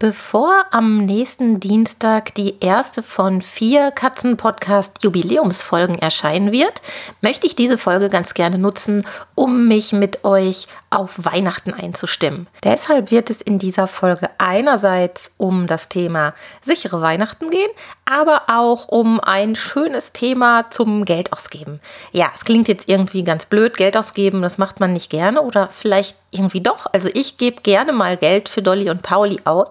Bevor 0.00 0.64
am 0.70 1.04
nächsten 1.04 1.60
Dienstag 1.60 2.34
die 2.34 2.58
erste 2.60 3.02
von 3.02 3.42
vier 3.42 3.90
Katzenpodcast-Jubiläumsfolgen 3.90 5.98
erscheinen 5.98 6.52
wird, 6.52 6.80
möchte 7.20 7.46
ich 7.46 7.54
diese 7.54 7.76
Folge 7.76 8.08
ganz 8.08 8.32
gerne 8.32 8.56
nutzen, 8.56 9.06
um 9.34 9.68
mich 9.68 9.92
mit 9.92 10.24
euch 10.24 10.68
auf 10.88 11.26
Weihnachten 11.26 11.74
einzustimmen. 11.74 12.46
Deshalb 12.64 13.10
wird 13.10 13.28
es 13.28 13.42
in 13.42 13.58
dieser 13.58 13.88
Folge 13.88 14.30
einerseits 14.38 15.32
um 15.36 15.66
das 15.66 15.90
Thema 15.90 16.32
sichere 16.64 17.02
Weihnachten 17.02 17.50
gehen, 17.50 17.70
aber 18.06 18.44
auch 18.48 18.88
um 18.88 19.20
ein 19.20 19.54
schönes 19.54 20.14
Thema 20.14 20.70
zum 20.70 21.04
Geld 21.04 21.34
ausgeben. 21.34 21.78
Ja, 22.12 22.32
es 22.34 22.44
klingt 22.44 22.68
jetzt 22.68 22.88
irgendwie 22.88 23.22
ganz 23.22 23.44
blöd, 23.44 23.76
Geld 23.76 23.98
ausgeben, 23.98 24.40
das 24.40 24.56
macht 24.56 24.80
man 24.80 24.94
nicht 24.94 25.10
gerne 25.10 25.42
oder 25.42 25.68
vielleicht 25.68 26.16
irgendwie 26.32 26.60
doch. 26.60 26.86
Also 26.92 27.08
ich 27.12 27.38
gebe 27.38 27.62
gerne 27.62 27.92
mal 27.92 28.16
Geld 28.16 28.48
für 28.48 28.62
Dolly 28.62 28.90
und 28.90 29.02
Pauli 29.02 29.40
aus 29.44 29.70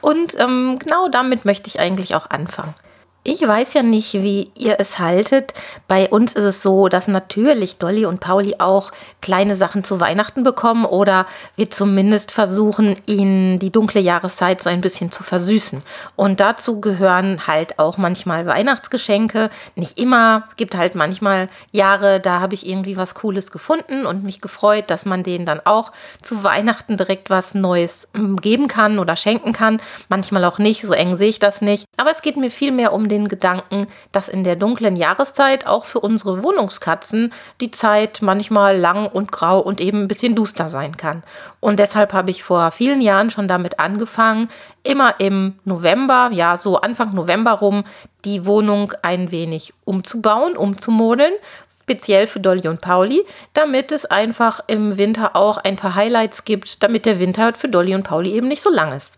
und 0.00 0.38
ähm, 0.38 0.78
genau 0.78 1.08
damit 1.08 1.44
möchte 1.44 1.68
ich 1.68 1.80
eigentlich 1.80 2.14
auch 2.14 2.28
anfangen. 2.30 2.74
Ich 3.22 3.46
weiß 3.46 3.74
ja 3.74 3.82
nicht, 3.82 4.14
wie 4.14 4.50
ihr 4.56 4.76
es 4.78 4.98
haltet. 4.98 5.52
Bei 5.86 6.08
uns 6.08 6.32
ist 6.32 6.44
es 6.44 6.62
so, 6.62 6.88
dass 6.88 7.06
natürlich 7.06 7.76
Dolly 7.76 8.06
und 8.06 8.20
Pauli 8.20 8.54
auch 8.58 8.92
kleine 9.20 9.56
Sachen 9.56 9.84
zu 9.84 10.00
Weihnachten 10.00 10.42
bekommen 10.42 10.86
oder 10.86 11.26
wir 11.54 11.70
zumindest 11.70 12.32
versuchen, 12.32 12.96
ihnen 13.04 13.58
die 13.58 13.70
dunkle 13.70 14.00
Jahreszeit 14.00 14.62
so 14.62 14.70
ein 14.70 14.80
bisschen 14.80 15.12
zu 15.12 15.22
versüßen. 15.22 15.82
Und 16.16 16.40
dazu 16.40 16.80
gehören 16.80 17.46
halt 17.46 17.78
auch 17.78 17.98
manchmal 17.98 18.46
Weihnachtsgeschenke. 18.46 19.50
Nicht 19.76 20.00
immer, 20.00 20.48
gibt 20.56 20.74
halt 20.74 20.94
manchmal 20.94 21.50
Jahre, 21.72 22.20
da 22.20 22.40
habe 22.40 22.54
ich 22.54 22.66
irgendwie 22.66 22.96
was 22.96 23.14
Cooles 23.14 23.50
gefunden 23.50 24.06
und 24.06 24.24
mich 24.24 24.40
gefreut, 24.40 24.84
dass 24.86 25.04
man 25.04 25.24
denen 25.24 25.44
dann 25.44 25.60
auch 25.66 25.92
zu 26.22 26.42
Weihnachten 26.42 26.96
direkt 26.96 27.28
was 27.28 27.52
Neues 27.52 28.08
ähm, 28.14 28.38
geben 28.38 28.66
kann 28.66 28.98
oder 28.98 29.14
schenken 29.14 29.52
kann. 29.52 29.82
Manchmal 30.08 30.46
auch 30.46 30.58
nicht, 30.58 30.80
so 30.80 30.94
eng 30.94 31.16
sehe 31.16 31.28
ich 31.28 31.38
das 31.38 31.60
nicht. 31.60 31.84
Aber 31.98 32.12
es 32.12 32.22
geht 32.22 32.38
mir 32.38 32.50
viel 32.50 32.72
mehr 32.72 32.94
um 32.94 33.09
den 33.10 33.28
Gedanken, 33.28 33.86
dass 34.12 34.28
in 34.30 34.44
der 34.44 34.56
dunklen 34.56 34.96
Jahreszeit 34.96 35.66
auch 35.66 35.84
für 35.84 36.00
unsere 36.00 36.42
Wohnungskatzen 36.42 37.32
die 37.60 37.70
Zeit 37.70 38.22
manchmal 38.22 38.78
lang 38.78 39.06
und 39.06 39.30
grau 39.30 39.60
und 39.60 39.80
eben 39.80 40.02
ein 40.02 40.08
bisschen 40.08 40.34
duster 40.34 40.70
sein 40.70 40.96
kann. 40.96 41.22
Und 41.60 41.78
deshalb 41.78 42.14
habe 42.14 42.30
ich 42.30 42.42
vor 42.42 42.70
vielen 42.70 43.02
Jahren 43.02 43.28
schon 43.30 43.48
damit 43.48 43.78
angefangen, 43.78 44.48
immer 44.82 45.20
im 45.20 45.58
November, 45.64 46.30
ja 46.32 46.56
so 46.56 46.80
Anfang 46.80 47.14
November 47.14 47.52
rum, 47.52 47.84
die 48.24 48.46
Wohnung 48.46 48.94
ein 49.02 49.30
wenig 49.30 49.74
umzubauen, 49.84 50.56
umzumodeln, 50.56 51.34
speziell 51.82 52.26
für 52.26 52.38
Dolly 52.40 52.68
und 52.68 52.80
Pauli, 52.80 53.26
damit 53.52 53.90
es 53.90 54.06
einfach 54.06 54.60
im 54.68 54.96
Winter 54.96 55.34
auch 55.34 55.58
ein 55.58 55.76
paar 55.76 55.96
Highlights 55.96 56.44
gibt, 56.44 56.82
damit 56.82 57.04
der 57.04 57.18
Winter 57.18 57.52
für 57.54 57.68
Dolly 57.68 57.94
und 57.94 58.04
Pauli 58.04 58.30
eben 58.30 58.46
nicht 58.46 58.62
so 58.62 58.70
lang 58.70 58.92
ist. 58.92 59.16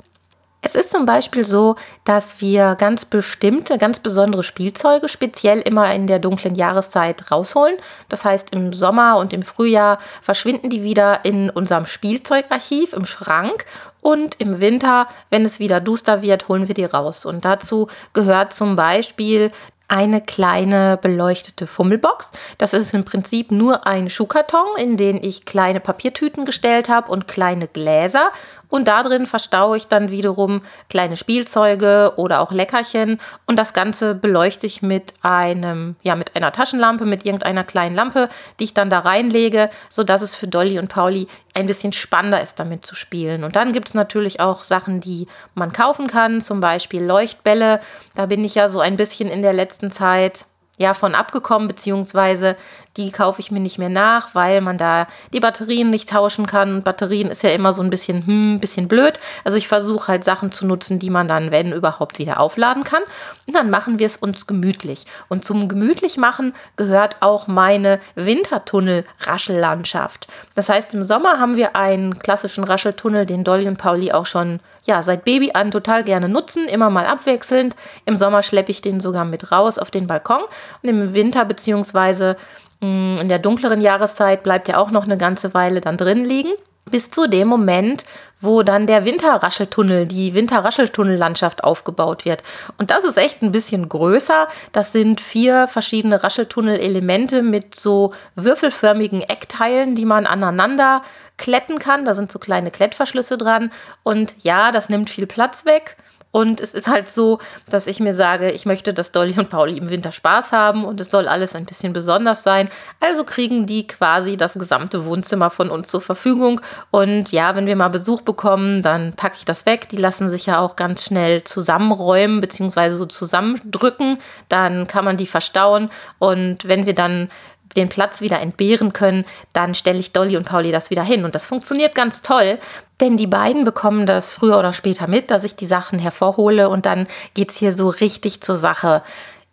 Es 0.64 0.77
ist 0.77 0.91
zum 0.91 1.06
Beispiel 1.06 1.44
so, 1.44 1.74
dass 2.05 2.41
wir 2.41 2.77
ganz 2.77 3.05
bestimmte, 3.05 3.78
ganz 3.78 3.98
besondere 3.98 4.45
Spielzeuge 4.45 5.08
speziell 5.08 5.58
immer 5.58 5.92
in 5.92 6.06
der 6.06 6.20
dunklen 6.20 6.55
Jahreszeit 6.55 7.33
rausholen. 7.33 7.77
Das 8.08 8.24
heißt, 8.24 8.52
im 8.52 8.73
Sommer 8.73 9.17
und 9.17 9.33
im 9.33 9.42
Frühjahr 9.42 9.98
verschwinden 10.23 10.70
die 10.70 10.84
wieder 10.84 11.24
in 11.24 11.50
unserem 11.50 11.86
Spielzeugarchiv 11.86 12.92
im 12.92 13.06
Schrank 13.06 13.64
und 14.02 14.40
im 14.40 14.61
Winter, 14.61 15.08
wenn 15.30 15.45
es 15.45 15.58
wieder 15.58 15.80
duster 15.80 16.23
wird, 16.23 16.48
holen 16.48 16.68
wir 16.68 16.77
die 16.77 16.84
raus. 16.84 17.24
Und 17.24 17.44
dazu 17.44 17.89
gehört 18.12 18.52
zum 18.52 18.77
Beispiel 18.77 19.50
eine 19.92 20.23
kleine 20.23 20.96
beleuchtete 20.96 21.67
Fummelbox. 21.67 22.30
Das 22.56 22.73
ist 22.73 22.94
im 22.94 23.05
Prinzip 23.05 23.50
nur 23.50 23.86
ein 23.86 24.08
Schuhkarton, 24.08 24.79
in 24.79 24.96
den 24.96 25.23
ich 25.23 25.44
kleine 25.44 25.80
Papiertüten 25.80 26.46
gestellt 26.46 26.89
habe 26.89 27.12
und 27.12 27.29
kleine 27.29 27.68
Gläser 27.68 28.30
und 28.72 28.88
da 28.88 29.02
drin 29.02 29.27
verstaue 29.27 29.77
ich 29.77 29.88
dann 29.88 30.10
wiederum 30.10 30.62
kleine 30.88 31.18
Spielzeuge 31.18 32.14
oder 32.16 32.40
auch 32.40 32.52
Leckerchen. 32.52 33.20
Und 33.44 33.58
das 33.58 33.74
Ganze 33.74 34.14
beleuchte 34.14 34.66
ich 34.66 34.80
mit 34.80 35.12
einem, 35.20 35.94
ja, 36.00 36.16
mit 36.16 36.34
einer 36.34 36.52
Taschenlampe, 36.52 37.05
mit 37.05 37.27
irgendeiner 37.27 37.64
kleinen 37.64 37.94
Lampe, 37.94 38.30
die 38.58 38.64
ich 38.64 38.72
dann 38.72 38.88
da 38.88 39.00
reinlege, 39.00 39.68
sodass 39.90 40.22
es 40.22 40.34
für 40.34 40.48
Dolly 40.48 40.78
und 40.78 40.88
Pauli 40.88 41.28
ein 41.52 41.66
bisschen 41.66 41.92
spannender 41.92 42.40
ist, 42.40 42.58
damit 42.61 42.86
zu 42.86 42.94
spielen. 42.94 43.44
Und 43.44 43.56
dann 43.56 43.74
gibt 43.74 43.88
es 43.88 43.94
natürlich 43.94 44.40
auch 44.40 44.64
Sachen, 44.64 45.00
die 45.00 45.27
man 45.55 45.74
kaufen 45.74 46.06
kann, 46.06 46.40
zum 46.40 46.61
Beispiel 46.61 47.05
Leuchtbälle. 47.05 47.78
Da 48.14 48.24
bin 48.24 48.42
ich 48.42 48.55
ja 48.55 48.68
so 48.68 48.80
ein 48.80 48.96
bisschen 48.96 49.28
in 49.28 49.42
der 49.42 49.52
letzten 49.52 49.90
Zeit 49.90 50.46
ja 50.78 50.94
von 50.94 51.14
abgekommen, 51.14 51.68
beziehungsweise 51.68 52.56
die 52.97 53.11
kaufe 53.11 53.41
ich 53.41 53.51
mir 53.51 53.61
nicht 53.61 53.79
mehr 53.79 53.89
nach, 53.89 54.35
weil 54.35 54.61
man 54.61 54.77
da 54.77 55.07
die 55.33 55.41
Batterien 55.41 55.89
nicht 55.91 56.11
tauschen 56.11 56.47
kann. 56.47 56.83
Batterien 56.83 57.30
ist 57.30 57.42
ja 57.42 57.48
immer 57.51 57.73
so 57.73 57.83
ein 57.83 57.91
bisschen, 57.91 58.25
hm, 58.27 58.61
bisschen 58.61 58.89
blöd. 58.89 59.19
Also 59.45 59.58
ich 59.58 59.69
versuche 59.69 60.08
halt 60.08 60.25
Sachen 60.25 60.51
zu 60.53 60.67
nutzen, 60.67 60.98
die 60.98 61.11
man 61.11 61.29
dann, 61.29 61.51
wenn 61.51 61.73
überhaupt, 61.73 62.19
wieder 62.19 62.41
aufladen 62.41 62.85
kann. 62.85 63.03
Und 63.47 63.57
dann 63.57 63.70
machen 63.70 63.98
wir 63.98 64.07
es 64.07 64.19
uns 64.19 64.47
gemütlich. 64.47 65.07
Und 65.29 65.45
zum 65.45 65.69
gemütlich 65.69 66.17
machen 66.19 66.55
gehört 66.77 67.17
auch 67.20 67.47
meine 67.47 68.01
Wintertunnel-Raschellandschaft. 68.14 70.29
Das 70.55 70.69
heißt, 70.69 70.92
im 70.95 71.03
Sommer 71.03 71.39
haben 71.39 71.57
wir 71.57 71.74
einen 71.77 72.19
klassischen 72.19 72.64
Rascheltunnel, 72.64 73.24
den 73.24 73.45
Dolly 73.45 73.69
und 73.69 73.79
Pauli 73.79 74.13
auch 74.13 74.27
schon 74.27 74.61
ja, 74.85 75.03
seit 75.03 75.24
Baby 75.24 75.53
an 75.55 75.70
total 75.70 76.05
gerne 76.05 76.29
nutzen, 76.29 76.67
immer 76.67 76.91
mal 76.91 77.07
abwechselnd. 77.07 77.77
Im 78.05 78.17
Sommer 78.17 78.42
schleppe 78.42 78.73
ich 78.73 78.80
den 78.80 79.01
sogar 79.01 79.24
mit 79.24 79.53
raus 79.53 79.79
auf 79.79 79.91
den 79.91 80.07
Balkon 80.07 80.42
und 80.83 80.89
im 80.89 81.14
Winter 81.14 81.45
beziehungsweise 81.45 82.36
in 82.82 83.28
der 83.28 83.38
dunkleren 83.38 83.80
Jahreszeit 83.80 84.42
bleibt 84.42 84.68
er 84.68 84.80
auch 84.80 84.90
noch 84.90 85.04
eine 85.04 85.16
ganze 85.16 85.54
Weile 85.54 85.80
dann 85.80 85.96
drin 85.96 86.24
liegen. 86.24 86.50
Bis 86.90 87.10
zu 87.10 87.28
dem 87.28 87.46
Moment, 87.46 88.04
wo 88.40 88.64
dann 88.64 88.88
der 88.88 89.04
Winterrascheltunnel, 89.04 90.06
die 90.06 90.34
Winterrascheltunnellandschaft 90.34 91.62
aufgebaut 91.62 92.24
wird. 92.24 92.42
Und 92.76 92.90
das 92.90 93.04
ist 93.04 93.16
echt 93.16 93.40
ein 93.40 93.52
bisschen 93.52 93.88
größer. 93.88 94.48
Das 94.72 94.90
sind 94.90 95.20
vier 95.20 95.68
verschiedene 95.68 96.24
Rascheltunnelelemente 96.24 97.42
mit 97.42 97.76
so 97.76 98.14
würfelförmigen 98.34 99.20
Eckteilen, 99.20 99.94
die 99.94 100.04
man 100.04 100.26
aneinander 100.26 101.02
kletten 101.38 101.78
kann. 101.78 102.04
Da 102.04 102.14
sind 102.14 102.32
so 102.32 102.40
kleine 102.40 102.72
Klettverschlüsse 102.72 103.38
dran. 103.38 103.70
Und 104.02 104.34
ja, 104.42 104.72
das 104.72 104.88
nimmt 104.88 105.08
viel 105.08 105.26
Platz 105.26 105.64
weg. 105.64 105.96
Und 106.32 106.60
es 106.62 106.72
ist 106.72 106.88
halt 106.88 107.12
so, 107.12 107.38
dass 107.68 107.86
ich 107.86 108.00
mir 108.00 108.14
sage, 108.14 108.50
ich 108.50 108.64
möchte, 108.64 108.94
dass 108.94 109.12
Dolly 109.12 109.38
und 109.38 109.50
Pauli 109.50 109.76
im 109.76 109.90
Winter 109.90 110.12
Spaß 110.12 110.50
haben 110.50 110.84
und 110.84 110.98
es 111.00 111.10
soll 111.10 111.28
alles 111.28 111.54
ein 111.54 111.66
bisschen 111.66 111.92
besonders 111.92 112.42
sein. 112.42 112.70
Also 113.00 113.24
kriegen 113.24 113.66
die 113.66 113.86
quasi 113.86 114.38
das 114.38 114.54
gesamte 114.54 115.04
Wohnzimmer 115.04 115.50
von 115.50 115.68
uns 115.68 115.88
zur 115.88 116.00
Verfügung. 116.00 116.62
Und 116.90 117.32
ja, 117.32 117.54
wenn 117.54 117.66
wir 117.66 117.76
mal 117.76 117.88
Besuch 117.88 118.22
bekommen, 118.22 118.80
dann 118.80 119.12
packe 119.12 119.36
ich 119.36 119.44
das 119.44 119.66
weg. 119.66 119.90
Die 119.90 119.98
lassen 119.98 120.30
sich 120.30 120.46
ja 120.46 120.58
auch 120.58 120.74
ganz 120.74 121.04
schnell 121.04 121.44
zusammenräumen 121.44 122.40
bzw. 122.40 122.90
so 122.90 123.04
zusammendrücken. 123.04 124.18
Dann 124.48 124.86
kann 124.86 125.04
man 125.04 125.18
die 125.18 125.26
verstauen. 125.26 125.90
Und 126.18 126.66
wenn 126.66 126.86
wir 126.86 126.94
dann 126.94 127.28
den 127.76 127.88
Platz 127.88 128.20
wieder 128.20 128.40
entbehren 128.40 128.93
können, 128.93 129.25
dann 129.52 129.75
stelle 129.75 129.99
ich 129.99 130.12
Dolly 130.12 130.37
und 130.37 130.44
Pauli 130.44 130.72
das 130.72 130.90
wieder 130.90 131.04
hin. 131.04 131.25
Und 131.25 131.34
das 131.34 131.46
funktioniert 131.46 131.94
ganz 131.94 132.23
toll, 132.23 132.58
denn 133.02 133.16
die 133.16 133.26
beiden 133.26 133.64
bekommen 133.64 134.06
das 134.06 134.32
früher 134.32 134.58
oder 134.58 134.72
später 134.72 135.08
mit, 135.08 135.31
dass 135.32 135.43
ich 135.43 135.56
die 135.56 135.66
Sachen 135.66 135.99
hervorhole 135.99 136.69
und 136.69 136.87
dann 136.87 137.08
geht 137.34 137.50
es 137.50 137.56
hier 137.56 137.72
so 137.72 137.88
richtig 137.88 138.40
zur 138.43 138.56
Sache. 138.56 139.02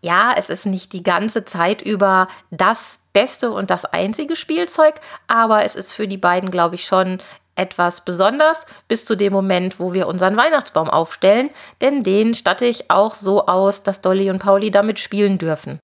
Ja, 0.01 0.33
es 0.37 0.49
ist 0.49 0.67
nicht 0.67 0.93
die 0.93 1.03
ganze 1.03 1.43
Zeit 1.43 1.81
über 1.81 2.27
das 2.51 2.99
beste 3.11 3.49
und 3.49 3.71
das 3.71 3.85
einzige 3.85 4.35
Spielzeug, 4.35 4.95
aber 5.27 5.65
es 5.65 5.75
ist 5.75 5.93
für 5.93 6.07
die 6.07 6.17
beiden, 6.17 6.51
glaube 6.51 6.75
ich, 6.75 6.85
schon 6.85 7.17
etwas 7.55 8.05
besonders 8.05 8.65
bis 8.87 9.03
zu 9.03 9.15
dem 9.15 9.33
Moment, 9.33 9.79
wo 9.79 9.93
wir 9.93 10.07
unseren 10.07 10.37
Weihnachtsbaum 10.37 10.89
aufstellen, 10.89 11.49
denn 11.81 12.03
den 12.03 12.35
statte 12.35 12.65
ich 12.65 12.91
auch 12.91 13.15
so 13.15 13.47
aus, 13.47 13.81
dass 13.81 13.99
Dolly 13.99 14.29
und 14.29 14.39
Pauli 14.39 14.69
damit 14.69 14.99
spielen 14.99 15.39
dürfen. 15.39 15.79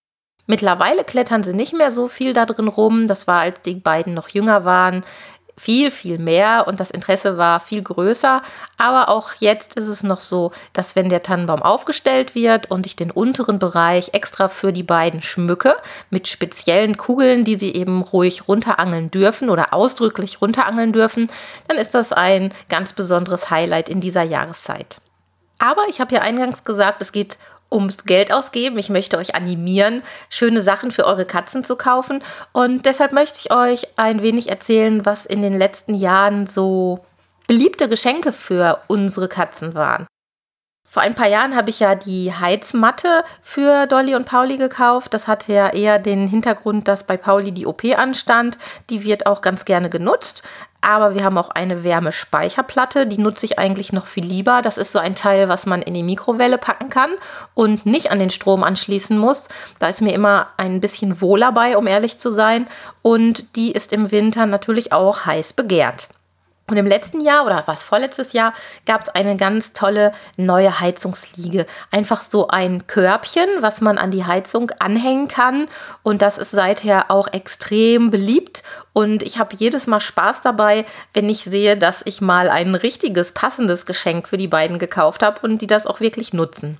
Mittlerweile 0.47 1.03
klettern 1.03 1.41
sie 1.43 1.53
nicht 1.53 1.73
mehr 1.73 1.89
so 1.89 2.07
viel 2.07 2.33
da 2.33 2.45
drin 2.45 2.67
rum. 2.67 3.07
Das 3.07 3.25
war, 3.25 3.39
als 3.39 3.61
die 3.61 3.75
beiden 3.75 4.13
noch 4.13 4.29
jünger 4.29 4.63
waren, 4.63 5.03
viel, 5.57 5.91
viel 5.91 6.17
mehr 6.17 6.65
und 6.67 6.79
das 6.79 6.91
Interesse 6.91 7.37
war 7.37 7.59
viel 7.59 7.81
größer. 7.81 8.41
Aber 8.77 9.09
auch 9.09 9.33
jetzt 9.39 9.75
ist 9.75 9.87
es 9.87 10.03
noch 10.03 10.19
so, 10.19 10.51
dass 10.73 10.95
wenn 10.95 11.09
der 11.09 11.23
Tannenbaum 11.23 11.61
aufgestellt 11.61 12.35
wird 12.35 12.69
und 12.69 12.85
ich 12.85 12.95
den 12.95 13.11
unteren 13.11 13.59
Bereich 13.59 14.09
extra 14.13 14.47
für 14.47 14.73
die 14.73 14.83
beiden 14.83 15.21
schmücke 15.21 15.75
mit 16.09 16.27
speziellen 16.27 16.97
Kugeln, 16.97 17.45
die 17.45 17.55
sie 17.55 17.73
eben 17.73 18.01
ruhig 18.01 18.47
runterangeln 18.47 19.11
dürfen 19.11 19.49
oder 19.49 19.73
ausdrücklich 19.73 20.41
runterangeln 20.41 20.93
dürfen, 20.93 21.29
dann 21.67 21.77
ist 21.77 21.95
das 21.95 22.11
ein 22.11 22.53
ganz 22.69 22.93
besonderes 22.93 23.49
Highlight 23.49 23.89
in 23.89 24.01
dieser 24.01 24.23
Jahreszeit. 24.23 24.99
Aber 25.57 25.87
ich 25.87 26.01
habe 26.01 26.13
ja 26.13 26.21
eingangs 26.21 26.63
gesagt, 26.63 27.01
es 27.01 27.11
geht 27.11 27.37
ums 27.71 28.05
Geld 28.05 28.31
ausgeben. 28.31 28.77
Ich 28.77 28.89
möchte 28.89 29.17
euch 29.17 29.35
animieren, 29.35 30.03
schöne 30.29 30.61
Sachen 30.61 30.91
für 30.91 31.05
eure 31.05 31.25
Katzen 31.25 31.63
zu 31.63 31.75
kaufen. 31.75 32.23
Und 32.51 32.85
deshalb 32.85 33.11
möchte 33.11 33.39
ich 33.39 33.51
euch 33.51 33.87
ein 33.97 34.21
wenig 34.21 34.49
erzählen, 34.49 35.05
was 35.05 35.25
in 35.25 35.41
den 35.41 35.57
letzten 35.57 35.93
Jahren 35.93 36.47
so 36.47 37.05
beliebte 37.47 37.89
Geschenke 37.89 38.31
für 38.31 38.81
unsere 38.87 39.27
Katzen 39.27 39.75
waren. 39.75 40.07
Vor 40.95 41.03
ein 41.03 41.13
paar 41.13 41.27
Jahren 41.27 41.57
habe 41.57 41.71
ich 41.71 41.81
ja 41.81 41.93
die 41.93 42.31
Heizmatte 42.33 43.25
für 43.41 43.85
Dolly 43.85 44.15
und 44.15 44.23
Pauli 44.23 44.55
gekauft. 44.55 45.13
Das 45.13 45.27
hatte 45.27 45.51
ja 45.51 45.67
eher 45.67 45.99
den 45.99 46.25
Hintergrund, 46.25 46.87
dass 46.87 47.03
bei 47.03 47.17
Pauli 47.17 47.51
die 47.51 47.65
OP 47.65 47.83
anstand. 47.97 48.57
Die 48.89 49.03
wird 49.03 49.25
auch 49.25 49.41
ganz 49.41 49.65
gerne 49.65 49.89
genutzt. 49.89 50.41
Aber 50.79 51.13
wir 51.13 51.25
haben 51.25 51.37
auch 51.37 51.49
eine 51.49 51.83
Wärmespeicherplatte, 51.83 53.07
die 53.07 53.17
nutze 53.17 53.45
ich 53.45 53.59
eigentlich 53.59 53.91
noch 53.91 54.05
viel 54.05 54.23
lieber. 54.23 54.61
Das 54.61 54.77
ist 54.77 54.93
so 54.93 54.99
ein 54.99 55.15
Teil, 55.15 55.49
was 55.49 55.65
man 55.65 55.81
in 55.81 55.95
die 55.95 56.01
Mikrowelle 56.01 56.57
packen 56.57 56.89
kann 56.89 57.11
und 57.55 57.85
nicht 57.85 58.09
an 58.09 58.19
den 58.19 58.29
Strom 58.29 58.63
anschließen 58.63 59.17
muss. 59.17 59.49
Da 59.79 59.87
ist 59.87 60.01
mir 60.01 60.13
immer 60.13 60.47
ein 60.55 60.79
bisschen 60.79 61.19
wohler 61.19 61.51
bei, 61.51 61.75
um 61.75 61.87
ehrlich 61.87 62.19
zu 62.19 62.31
sein. 62.31 62.69
Und 63.01 63.57
die 63.57 63.73
ist 63.73 63.91
im 63.91 64.11
Winter 64.11 64.45
natürlich 64.45 64.93
auch 64.93 65.25
heiß 65.25 65.51
begehrt. 65.51 66.07
Und 66.67 66.77
im 66.77 66.87
letzten 66.87 67.21
Jahr 67.21 67.45
oder 67.45 67.61
was 67.67 67.83
vorletztes 67.83 68.33
Jahr 68.33 68.53
gab 68.87 69.01
es 69.01 69.09
eine 69.09 69.37
ganz 69.37 69.73
tolle 69.73 70.13
neue 70.35 70.79
Heizungsliege. 70.79 71.67
Einfach 71.91 72.21
so 72.21 72.47
ein 72.47 72.87
Körbchen, 72.87 73.47
was 73.59 73.81
man 73.81 73.99
an 73.99 74.09
die 74.09 74.25
Heizung 74.25 74.71
anhängen 74.79 75.27
kann. 75.27 75.67
Und 76.01 76.23
das 76.23 76.39
ist 76.39 76.49
seither 76.49 77.11
auch 77.11 77.27
extrem 77.31 78.09
beliebt. 78.09 78.63
Und 78.93 79.21
ich 79.21 79.37
habe 79.37 79.55
jedes 79.55 79.85
Mal 79.85 79.99
Spaß 79.99 80.41
dabei, 80.41 80.85
wenn 81.13 81.29
ich 81.29 81.43
sehe, 81.43 81.77
dass 81.77 82.01
ich 82.05 82.19
mal 82.19 82.49
ein 82.49 82.73
richtiges, 82.73 83.31
passendes 83.31 83.85
Geschenk 83.85 84.27
für 84.27 84.37
die 84.37 84.47
beiden 84.47 84.79
gekauft 84.79 85.21
habe 85.21 85.41
und 85.41 85.59
die 85.61 85.67
das 85.67 85.85
auch 85.85 85.99
wirklich 85.99 86.33
nutzen. 86.33 86.79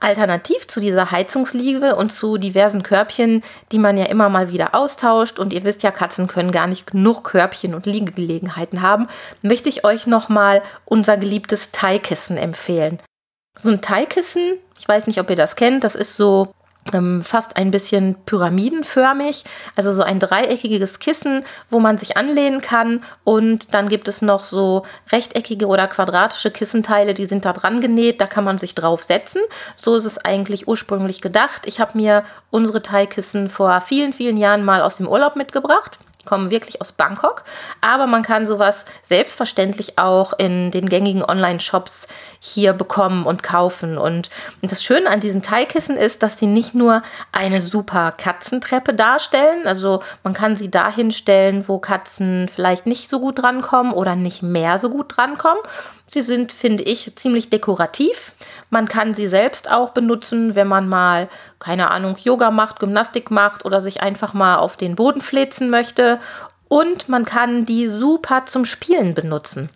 Alternativ 0.00 0.66
zu 0.66 0.80
dieser 0.80 1.10
Heizungsliege 1.10 1.94
und 1.94 2.12
zu 2.12 2.38
diversen 2.38 2.82
Körbchen, 2.82 3.42
die 3.70 3.78
man 3.78 3.96
ja 3.96 4.06
immer 4.06 4.28
mal 4.28 4.50
wieder 4.50 4.74
austauscht 4.74 5.38
und 5.38 5.52
ihr 5.52 5.64
wisst 5.64 5.82
ja, 5.82 5.90
Katzen 5.90 6.26
können 6.26 6.52
gar 6.52 6.66
nicht 6.66 6.90
genug 6.90 7.24
Körbchen 7.24 7.74
und 7.74 7.86
Liegegelegenheiten 7.86 8.82
haben, 8.82 9.06
möchte 9.42 9.68
ich 9.68 9.84
euch 9.84 10.06
nochmal 10.06 10.62
unser 10.86 11.16
geliebtes 11.16 11.70
Teilkissen 11.70 12.36
empfehlen. 12.36 12.98
So 13.56 13.70
ein 13.70 13.82
Teilkissen, 13.82 14.54
ich 14.78 14.88
weiß 14.88 15.06
nicht, 15.06 15.20
ob 15.20 15.28
ihr 15.28 15.36
das 15.36 15.54
kennt, 15.54 15.84
das 15.84 15.94
ist 15.94 16.14
so 16.14 16.52
ähm, 16.92 17.22
fast 17.22 17.56
ein 17.56 17.70
bisschen 17.70 18.16
pyramidenförmig, 18.26 19.44
also 19.76 19.92
so 19.92 20.02
ein 20.02 20.18
dreieckiges 20.18 20.98
Kissen, 20.98 21.44
wo 21.68 21.80
man 21.80 21.98
sich 21.98 22.16
anlehnen 22.16 22.60
kann 22.60 23.02
und 23.24 23.74
dann 23.74 23.88
gibt 23.88 24.08
es 24.08 24.22
noch 24.22 24.44
so 24.44 24.84
rechteckige 25.12 25.66
oder 25.66 25.86
quadratische 25.88 26.50
Kissenteile, 26.50 27.14
die 27.14 27.26
sind 27.26 27.44
da 27.44 27.52
dran 27.52 27.80
genäht, 27.80 28.20
da 28.20 28.26
kann 28.26 28.44
man 28.44 28.58
sich 28.58 28.74
drauf 28.74 29.02
setzen. 29.02 29.40
So 29.76 29.96
ist 29.96 30.04
es 30.04 30.18
eigentlich 30.18 30.68
ursprünglich 30.68 31.20
gedacht. 31.20 31.62
Ich 31.66 31.80
habe 31.80 31.96
mir 31.96 32.24
unsere 32.50 32.82
Teilkissen 32.82 33.48
vor 33.48 33.80
vielen, 33.80 34.12
vielen 34.12 34.36
Jahren 34.36 34.64
mal 34.64 34.82
aus 34.82 34.96
dem 34.96 35.08
Urlaub 35.08 35.36
mitgebracht. 35.36 35.98
Kommen 36.26 36.50
wirklich 36.50 36.80
aus 36.80 36.92
Bangkok, 36.92 37.44
aber 37.80 38.06
man 38.06 38.22
kann 38.22 38.46
sowas 38.46 38.84
selbstverständlich 39.02 39.98
auch 39.98 40.34
in 40.38 40.70
den 40.70 40.88
gängigen 40.88 41.24
Online-Shops 41.24 42.08
hier 42.40 42.72
bekommen 42.72 43.24
und 43.24 43.42
kaufen. 43.42 43.96
Und 43.96 44.30
das 44.62 44.84
Schöne 44.84 45.08
an 45.08 45.20
diesen 45.20 45.42
Teilkissen 45.42 45.96
ist, 45.96 46.22
dass 46.22 46.38
sie 46.38 46.46
nicht 46.46 46.74
nur 46.74 47.02
eine 47.32 47.60
super 47.60 48.12
Katzentreppe 48.12 48.94
darstellen, 48.94 49.66
also 49.66 50.02
man 50.22 50.34
kann 50.34 50.56
sie 50.56 50.70
dahin 50.70 51.10
stellen, 51.10 51.68
wo 51.68 51.78
Katzen 51.78 52.48
vielleicht 52.48 52.86
nicht 52.86 53.08
so 53.08 53.20
gut 53.20 53.42
drankommen 53.42 53.92
oder 53.92 54.14
nicht 54.14 54.42
mehr 54.42 54.78
so 54.78 54.90
gut 54.90 55.16
drankommen. 55.16 55.62
Sie 56.06 56.22
sind, 56.22 56.52
finde 56.52 56.82
ich, 56.82 57.14
ziemlich 57.16 57.50
dekorativ. 57.50 58.32
Man 58.70 58.88
kann 58.88 59.14
sie 59.14 59.26
selbst 59.26 59.70
auch 59.70 59.90
benutzen, 59.90 60.54
wenn 60.54 60.68
man 60.68 60.88
mal, 60.88 61.28
keine 61.58 61.90
Ahnung, 61.90 62.16
Yoga 62.22 62.50
macht, 62.50 62.80
Gymnastik 62.80 63.30
macht 63.30 63.64
oder 63.64 63.80
sich 63.80 64.00
einfach 64.00 64.32
mal 64.32 64.56
auf 64.56 64.76
den 64.76 64.96
Boden 64.96 65.20
flitzen 65.20 65.70
möchte. 65.70 66.20
Und 66.68 67.08
man 67.08 67.24
kann 67.24 67.66
die 67.66 67.88
super 67.88 68.46
zum 68.46 68.64
Spielen 68.64 69.12
benutzen. 69.14 69.70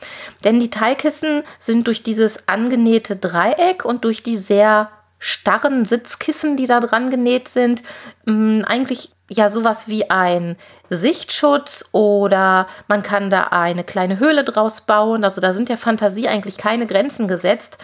Denn 0.44 0.60
die 0.60 0.70
Teilkissen 0.70 1.42
sind 1.58 1.88
durch 1.88 2.04
dieses 2.04 2.48
angenähte 2.48 3.16
Dreieck 3.16 3.84
und 3.84 4.04
durch 4.04 4.22
die 4.22 4.36
sehr 4.36 4.90
starren 5.18 5.84
Sitzkissen, 5.84 6.56
die 6.56 6.66
da 6.66 6.78
dran 6.80 7.10
genäht 7.10 7.48
sind, 7.48 7.82
mm, 8.26 8.62
eigentlich 8.64 9.10
ja 9.28 9.48
sowas 9.48 9.88
wie 9.88 10.10
ein 10.10 10.56
Sichtschutz 10.90 11.84
oder 11.92 12.66
man 12.88 13.02
kann 13.02 13.30
da 13.30 13.44
eine 13.44 13.82
kleine 13.82 14.18
Höhle 14.18 14.44
draus 14.44 14.82
bauen. 14.82 15.24
Also 15.24 15.40
da 15.40 15.52
sind 15.52 15.68
der 15.68 15.78
Fantasie 15.78 16.28
eigentlich 16.28 16.58
keine 16.58 16.86
Grenzen 16.86 17.26
gesetzt. 17.26 17.78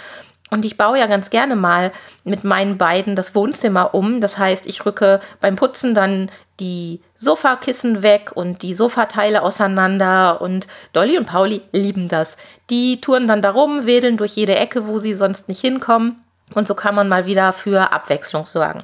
Und 0.51 0.65
ich 0.65 0.77
baue 0.77 0.99
ja 0.99 1.07
ganz 1.07 1.31
gerne 1.31 1.55
mal 1.55 1.93
mit 2.25 2.43
meinen 2.43 2.77
beiden 2.77 3.15
das 3.15 3.35
Wohnzimmer 3.35 3.95
um. 3.95 4.21
Das 4.21 4.37
heißt, 4.37 4.67
ich 4.67 4.85
rücke 4.85 5.21
beim 5.41 5.57
Putzen 5.57 5.95
dann 5.95 6.31
die 6.59 7.01
Sofakissen 7.17 8.03
weg 8.03 8.33
und 8.35 8.63
die 8.63 8.75
Sofateile 8.75 9.43
auseinander. 9.43 10.41
Und 10.41 10.67
Dolly 10.93 11.17
und 11.17 11.27
Pauli 11.27 11.63
lieben 11.73 12.09
das. 12.09 12.37
Die 12.69 13.01
touren 13.01 13.29
dann 13.29 13.43
darum, 13.43 13.87
wedeln 13.87 14.17
durch 14.17 14.33
jede 14.33 14.57
Ecke, 14.57 14.89
wo 14.89 14.99
sie 14.99 15.15
sonst 15.15 15.49
nicht 15.49 15.61
hinkommen. 15.61 16.21
Und 16.53 16.67
so 16.67 16.75
kann 16.75 16.97
man 16.97 17.09
mal 17.09 17.27
wieder 17.27 17.53
für 17.53 17.93
Abwechslung 17.93 18.45
sorgen. 18.45 18.83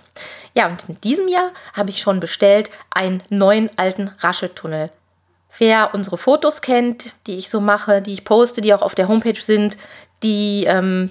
Ja, 0.55 0.69
und 0.69 0.89
in 0.89 1.01
diesem 1.01 1.27
Jahr 1.27 1.51
habe 1.73 1.91
ich 1.91 2.01
schon 2.01 2.21
bestellt 2.21 2.71
einen 2.91 3.25
neuen 3.29 3.71
alten 3.77 4.13
Rascheltunnel. 4.21 4.91
Wer 5.59 5.95
unsere 5.95 6.17
Fotos 6.17 6.61
kennt, 6.61 7.13
die 7.27 7.37
ich 7.39 7.51
so 7.51 7.61
mache, 7.61 8.03
die 8.03 8.13
ich 8.13 8.25
poste, 8.25 8.61
die 8.61 8.73
auch 8.73 8.83
auf 8.83 8.95
der 8.95 9.09
Homepage 9.09 9.41
sind, 9.41 9.79
diejenigen 10.23 11.11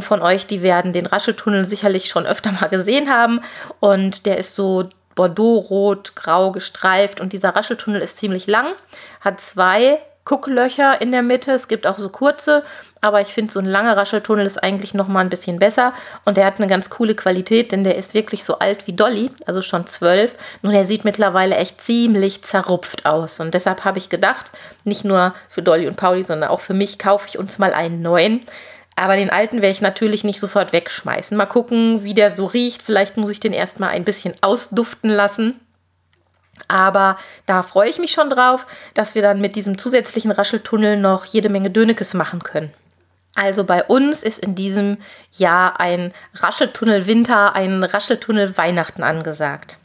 von 0.00 0.22
euch, 0.22 0.46
die 0.46 0.62
werden 0.62 0.92
den 0.92 1.06
Rascheltunnel 1.06 1.64
sicherlich 1.64 2.08
schon 2.08 2.26
öfter 2.26 2.52
mal 2.52 2.68
gesehen 2.68 3.10
haben. 3.10 3.40
Und 3.80 4.26
der 4.26 4.38
ist 4.38 4.56
so 4.56 4.88
Bordeaux-rot-grau 5.14 6.52
gestreift 6.52 7.20
und 7.20 7.32
dieser 7.32 7.50
Rascheltunnel 7.50 8.00
ist 8.00 8.16
ziemlich 8.16 8.46
lang, 8.46 8.72
hat 9.20 9.40
zwei 9.40 9.98
Gucklöcher 10.24 11.00
in 11.00 11.12
der 11.12 11.22
Mitte. 11.22 11.52
Es 11.52 11.66
gibt 11.66 11.86
auch 11.86 11.98
so 11.98 12.08
kurze, 12.08 12.62
aber 13.00 13.20
ich 13.20 13.28
finde, 13.28 13.52
so 13.52 13.58
ein 13.58 13.66
langer 13.66 13.96
Rascheltunnel 13.96 14.46
ist 14.46 14.62
eigentlich 14.62 14.94
noch 14.94 15.08
mal 15.08 15.20
ein 15.20 15.28
bisschen 15.30 15.58
besser. 15.58 15.92
Und 16.24 16.36
der 16.36 16.44
hat 16.46 16.58
eine 16.58 16.66
ganz 16.68 16.88
coole 16.88 17.14
Qualität, 17.14 17.72
denn 17.72 17.84
der 17.84 17.96
ist 17.96 18.14
wirklich 18.14 18.44
so 18.44 18.58
alt 18.58 18.86
wie 18.86 18.92
Dolly, 18.92 19.30
also 19.46 19.60
schon 19.60 19.86
zwölf. 19.86 20.36
Nur 20.62 20.72
der 20.72 20.84
sieht 20.84 21.04
mittlerweile 21.04 21.56
echt 21.56 21.80
ziemlich 21.80 22.42
zerrupft 22.42 23.06
aus. 23.06 23.40
Und 23.40 23.54
deshalb 23.54 23.84
habe 23.84 23.98
ich 23.98 24.08
gedacht, 24.08 24.52
nicht 24.84 25.04
nur 25.04 25.34
für 25.48 25.62
Dolly 25.62 25.88
und 25.88 25.96
Pauli, 25.96 26.22
sondern 26.22 26.50
auch 26.50 26.60
für 26.60 26.74
mich 26.74 26.98
kaufe 26.98 27.26
ich 27.28 27.38
uns 27.38 27.58
mal 27.58 27.72
einen 27.72 28.02
neuen. 28.02 28.42
Aber 28.96 29.16
den 29.16 29.30
alten 29.30 29.56
werde 29.56 29.72
ich 29.72 29.80
natürlich 29.80 30.24
nicht 30.24 30.40
sofort 30.40 30.72
wegschmeißen. 30.72 31.36
Mal 31.36 31.46
gucken, 31.46 32.04
wie 32.04 32.14
der 32.14 32.30
so 32.30 32.46
riecht. 32.46 32.82
Vielleicht 32.82 33.16
muss 33.16 33.30
ich 33.30 33.40
den 33.40 33.52
erstmal 33.52 33.90
ein 33.90 34.04
bisschen 34.04 34.34
ausduften 34.42 35.10
lassen. 35.10 35.58
Aber 36.68 37.16
da 37.46 37.62
freue 37.62 37.88
ich 37.88 37.98
mich 37.98 38.12
schon 38.12 38.30
drauf, 38.30 38.66
dass 38.94 39.14
wir 39.14 39.22
dann 39.22 39.40
mit 39.40 39.56
diesem 39.56 39.78
zusätzlichen 39.78 40.30
Rascheltunnel 40.30 40.98
noch 40.98 41.24
jede 41.24 41.48
Menge 41.48 41.70
Dönekes 41.70 42.14
machen 42.14 42.42
können. 42.42 42.72
Also 43.34 43.64
bei 43.64 43.84
uns 43.84 44.22
ist 44.22 44.38
in 44.38 44.54
diesem 44.54 44.98
Jahr 45.32 45.80
ein 45.80 46.12
Rascheltunnel 46.34 47.06
Winter, 47.06 47.54
ein 47.54 47.82
Rascheltunnel 47.84 48.58
Weihnachten 48.58 49.02
angesagt. 49.02 49.78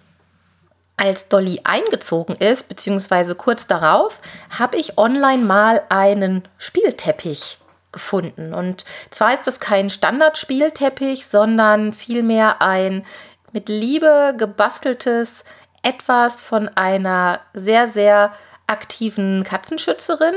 Als 0.97 1.27
Dolly 1.27 1.61
eingezogen 1.63 2.35
ist, 2.35 2.67
beziehungsweise 2.69 3.35
kurz 3.35 3.67
darauf, 3.67 4.21
habe 4.49 4.77
ich 4.77 4.97
online 4.97 5.43
mal 5.43 5.83
einen 5.89 6.47
Spielteppich 6.57 7.59
gefunden. 7.95 8.53
Und 8.53 8.85
zwar 9.09 9.33
ist 9.33 9.47
das 9.47 9.59
kein 9.59 9.89
Standardspielteppich, 9.89 11.25
sondern 11.25 11.93
vielmehr 11.93 12.61
ein 12.61 13.05
mit 13.53 13.69
Liebe 13.69 14.35
gebasteltes 14.37 15.45
etwas 15.81 16.41
von 16.41 16.69
einer 16.75 17.39
sehr, 17.53 17.87
sehr 17.87 18.33
aktiven 18.67 19.43
Katzenschützerin, 19.43 20.35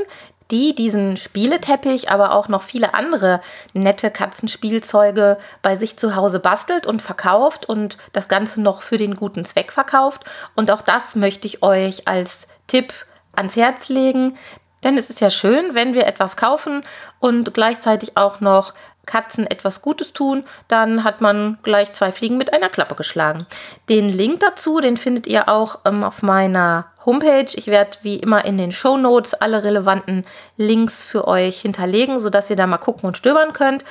die 0.53 0.75
diesen 0.75 1.17
Spieleteppich, 1.17 2.11
aber 2.11 2.33
auch 2.33 2.49
noch 2.49 2.63
viele 2.63 2.95
andere 2.95 3.41
nette 3.73 4.11
Katzenspielzeuge 4.11 5.39
bei 5.61 5.75
sich 5.75 5.99
zu 5.99 6.15
Hause 6.15 6.39
bastelt 6.39 6.87
und 6.87 7.03
verkauft 7.03 7.69
und 7.69 7.99
das 8.13 8.29
Ganze 8.29 8.63
noch 8.63 8.83
für 8.83 8.99
den 8.99 9.17
guten 9.17 9.45
Zweck 9.45 9.73
verkauft. 9.73 10.25
Und 10.55 10.71
auch 10.71 10.83
das 10.83 11.17
möchte 11.17 11.47
ich 11.49 11.63
euch 11.63 12.07
als 12.07 12.47
Tipp 12.69 12.95
ans 13.35 13.57
Herz 13.57 13.89
legen. 13.89 14.39
Denn 14.85 14.97
es 14.97 15.11
ist 15.11 15.21
ja 15.21 15.31
schön, 15.31 15.75
wenn 15.75 15.95
wir 15.95 16.07
etwas 16.07 16.37
kaufen 16.37 16.83
und 17.19 17.53
gleichzeitig 17.55 18.17
auch 18.17 18.41
noch 18.41 18.75
Katzen 19.09 19.47
etwas 19.47 19.81
Gutes 19.83 20.13
tun, 20.13 20.45
dann 20.69 21.03
hat 21.03 21.21
man 21.21 21.59
gleich 21.63 21.93
zwei 21.93 22.13
Fliegen 22.13 22.37
mit 22.37 22.53
einer 22.53 22.69
Klappe 22.69 22.95
geschlagen. 22.95 23.47
Den 23.89 24.09
Link 24.09 24.41
dazu, 24.41 24.81
den 24.81 24.97
findet 24.99 25.27
ihr 25.27 25.49
auch 25.49 25.81
ähm, 25.87 26.05
auf 26.05 26.23
meiner 26.23 26.87
Homepage. 27.07 27.51
Ich 27.55 27.69
werde 27.69 27.99
wie 28.03 28.17
immer 28.17 28.45
in 28.45 28.59
den 28.59 28.71
Show 28.71 28.99
Notes 28.99 29.35
alle 29.35 29.65
relevanten 29.65 30.25
Links 30.59 31.05
für 31.05 31.27
euch 31.27 31.63
hinterlegen, 31.63 32.21
sodass 32.21 32.51
ihr 32.51 32.57
da 32.57 32.67
mal 32.67 32.77
gucken 32.77 33.07
und 33.07 33.17
stöbern 33.17 33.55
könnt. 33.55 33.83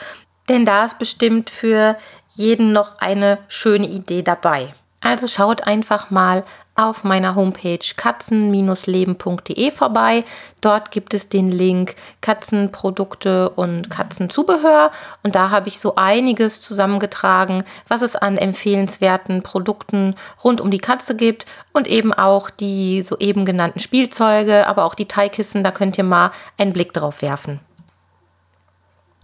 Denn 0.50 0.66
da 0.66 0.86
ist 0.86 1.00
bestimmt 1.00 1.50
für 1.50 1.98
jeden 2.36 2.72
noch 2.72 3.00
eine 3.00 3.40
schöne 3.48 3.88
Idee 3.88 4.22
dabei. 4.22 4.76
Also 5.00 5.28
schaut 5.28 5.62
einfach 5.68 6.10
mal 6.10 6.44
auf 6.78 7.04
meiner 7.04 7.36
Homepage 7.36 7.80
katzen-leben.de 7.96 9.72
vorbei. 9.72 10.24
Dort 10.62 10.92
gibt 10.92 11.14
es 11.14 11.28
den 11.28 11.48
Link 11.48 11.96
Katzenprodukte 12.22 13.50
und 13.50 13.90
Katzenzubehör 13.90 14.92
und 15.24 15.36
da 15.36 15.50
habe 15.50 15.70
ich 15.70 15.80
so 15.80 15.96
einiges 15.96 16.62
zusammengetragen, 16.62 17.64
was 17.88 18.04
es 18.04 18.16
an 18.16 18.38
empfehlenswerten 18.38 19.42
Produkten 19.42 20.16
rund 20.44 20.62
um 20.62 20.70
die 20.70 20.78
Katze 20.78 21.16
gibt 21.16 21.48
und 21.74 21.88
eben 21.88 22.14
auch 22.14 22.50
die 22.52 23.02
soeben 23.02 23.46
genannten 23.46 23.80
Spielzeuge, 23.80 24.68
aber 24.68 24.86
auch 24.86 24.94
die 24.94 25.08
Teigkissen, 25.08 25.64
da 25.64 25.72
könnt 25.72 25.98
ihr 25.98 26.04
mal 26.04 26.32
einen 26.58 26.74
Blick 26.74 26.94
drauf 26.94 27.22
werfen. 27.24 27.60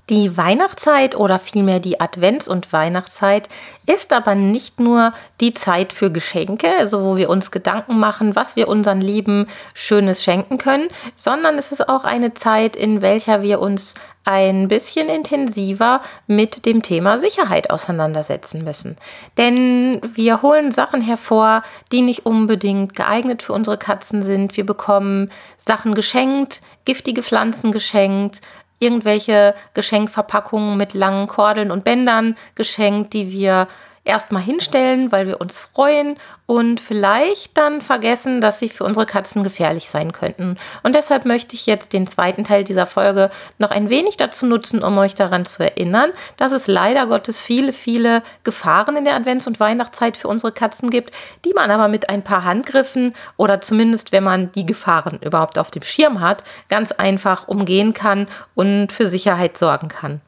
Die 0.10 0.36
Weihnachtszeit 0.36 1.16
oder 1.16 1.40
vielmehr 1.40 1.80
die 1.80 2.02
Advents- 2.02 2.50
und 2.50 2.74
Weihnachtszeit 2.74 3.48
ist 3.86 4.12
aber 4.12 4.36
nicht 4.36 4.82
nur 4.82 5.14
die 5.40 5.54
Zeit 5.54 5.94
für 5.94 6.12
Geschenke, 6.12 6.68
also 6.78 7.06
wo 7.06 7.16
wir 7.16 7.30
uns 7.30 7.52
Gedanken 7.52 8.00
machen, 8.00 8.36
was 8.36 8.58
wir 8.58 8.68
unseren 8.68 9.00
Lieben 9.00 9.48
Schönes 9.74 10.22
schenken 10.22 10.58
können, 10.58 10.90
sondern 11.16 11.58
es 11.58 11.72
ist 11.72 11.88
auch 11.88 12.04
eine 12.04 12.34
Zeit, 12.34 12.76
in 12.76 13.02
welcher 13.02 13.44
wir 13.44 13.62
uns 13.62 13.94
ein 14.26 14.68
bisschen 14.68 15.10
intensiver 15.10 16.02
mit 16.28 16.66
dem 16.66 16.82
Thema 16.82 17.18
Sicherheit 17.18 17.70
auseinandersetzen 17.70 18.64
müssen. 18.64 18.96
Denn 19.38 20.02
wir 20.14 20.42
holen 20.42 20.72
Sachen 20.72 21.02
hervor, 21.02 21.64
die 21.92 22.02
nicht 22.02 22.26
unbedingt 22.26 22.96
geeignet 22.96 23.42
für 23.42 23.54
unsere 23.54 23.78
Katzen 23.78 24.24
sind. 24.24 24.56
Wir 24.56 24.66
bekommen 24.66 25.30
Sachen 25.58 25.94
geschenkt, 25.94 26.62
giftige 26.86 27.22
Pflanzen 27.22 27.72
geschenkt, 27.72 28.42
irgendwelche 28.84 29.56
Geschenkverpackungen 29.74 30.78
mit 30.78 30.94
langen 30.94 31.28
Kordeln 31.28 31.72
und 31.72 31.84
Bändern 31.84 32.36
geschenkt, 32.56 33.14
die 33.14 33.32
wir 33.32 33.68
erstmal 34.06 34.42
hinstellen, 34.42 35.12
weil 35.12 35.28
wir 35.28 35.40
uns 35.40 35.60
freuen 35.60 36.18
und 36.46 36.82
vielleicht 36.82 37.58
dann 37.58 37.82
vergessen, 37.82 38.42
dass 38.42 38.60
sie 38.60 38.68
für 38.68 38.84
unsere 38.84 39.06
Katzen 39.06 39.44
gefährlich 39.44 39.90
sein 39.90 40.12
könnten. 40.12 40.58
Und 40.84 40.94
deshalb 40.94 41.26
möchte 41.26 41.56
ich 41.56 41.66
jetzt 41.66 41.94
den 41.94 42.06
zweiten 42.06 42.44
Teil 42.44 42.66
dieser 42.66 42.86
Folge 42.86 43.30
noch 43.60 43.72
ein 43.72 43.90
wenig 43.90 44.18
dazu 44.18 44.46
nutzen, 44.46 44.84
um 44.84 44.98
euch 44.98 45.16
daran 45.16 45.46
zu 45.46 45.64
erinnern, 45.64 46.12
dass 46.36 46.52
es 46.52 46.68
leider 46.68 47.08
Gottes 47.08 47.40
viele, 47.40 47.72
viele 47.72 48.24
Gefahren 48.44 48.98
in 48.98 49.06
der 49.06 49.16
Advents- 49.16 49.48
und 49.48 49.60
Weihnachtszeit 49.60 50.18
für 50.18 50.28
unsere 50.28 50.52
Katzen 50.52 50.90
gibt, 50.90 51.12
die 51.46 51.54
man 51.54 51.72
aber 51.72 51.88
mit 51.88 52.10
ein 52.10 52.24
paar 52.24 52.44
Handgriffen 52.44 53.14
oder 53.38 53.62
zumindest, 53.62 54.12
wenn 54.12 54.24
man 54.24 54.52
die 54.52 54.66
Gefahren 54.66 55.20
überhaupt 55.22 55.58
auf 55.58 55.72
dem 55.72 55.84
Schirm 55.84 56.20
hat, 56.20 56.44
ganz 56.68 56.92
einfach 56.92 57.48
umgehen 57.48 57.94
kann 57.94 58.28
und 58.54 58.92
für 58.92 59.08
Sicherheit 59.08 59.58
sorgen 59.58 59.88
kann. 59.88 60.22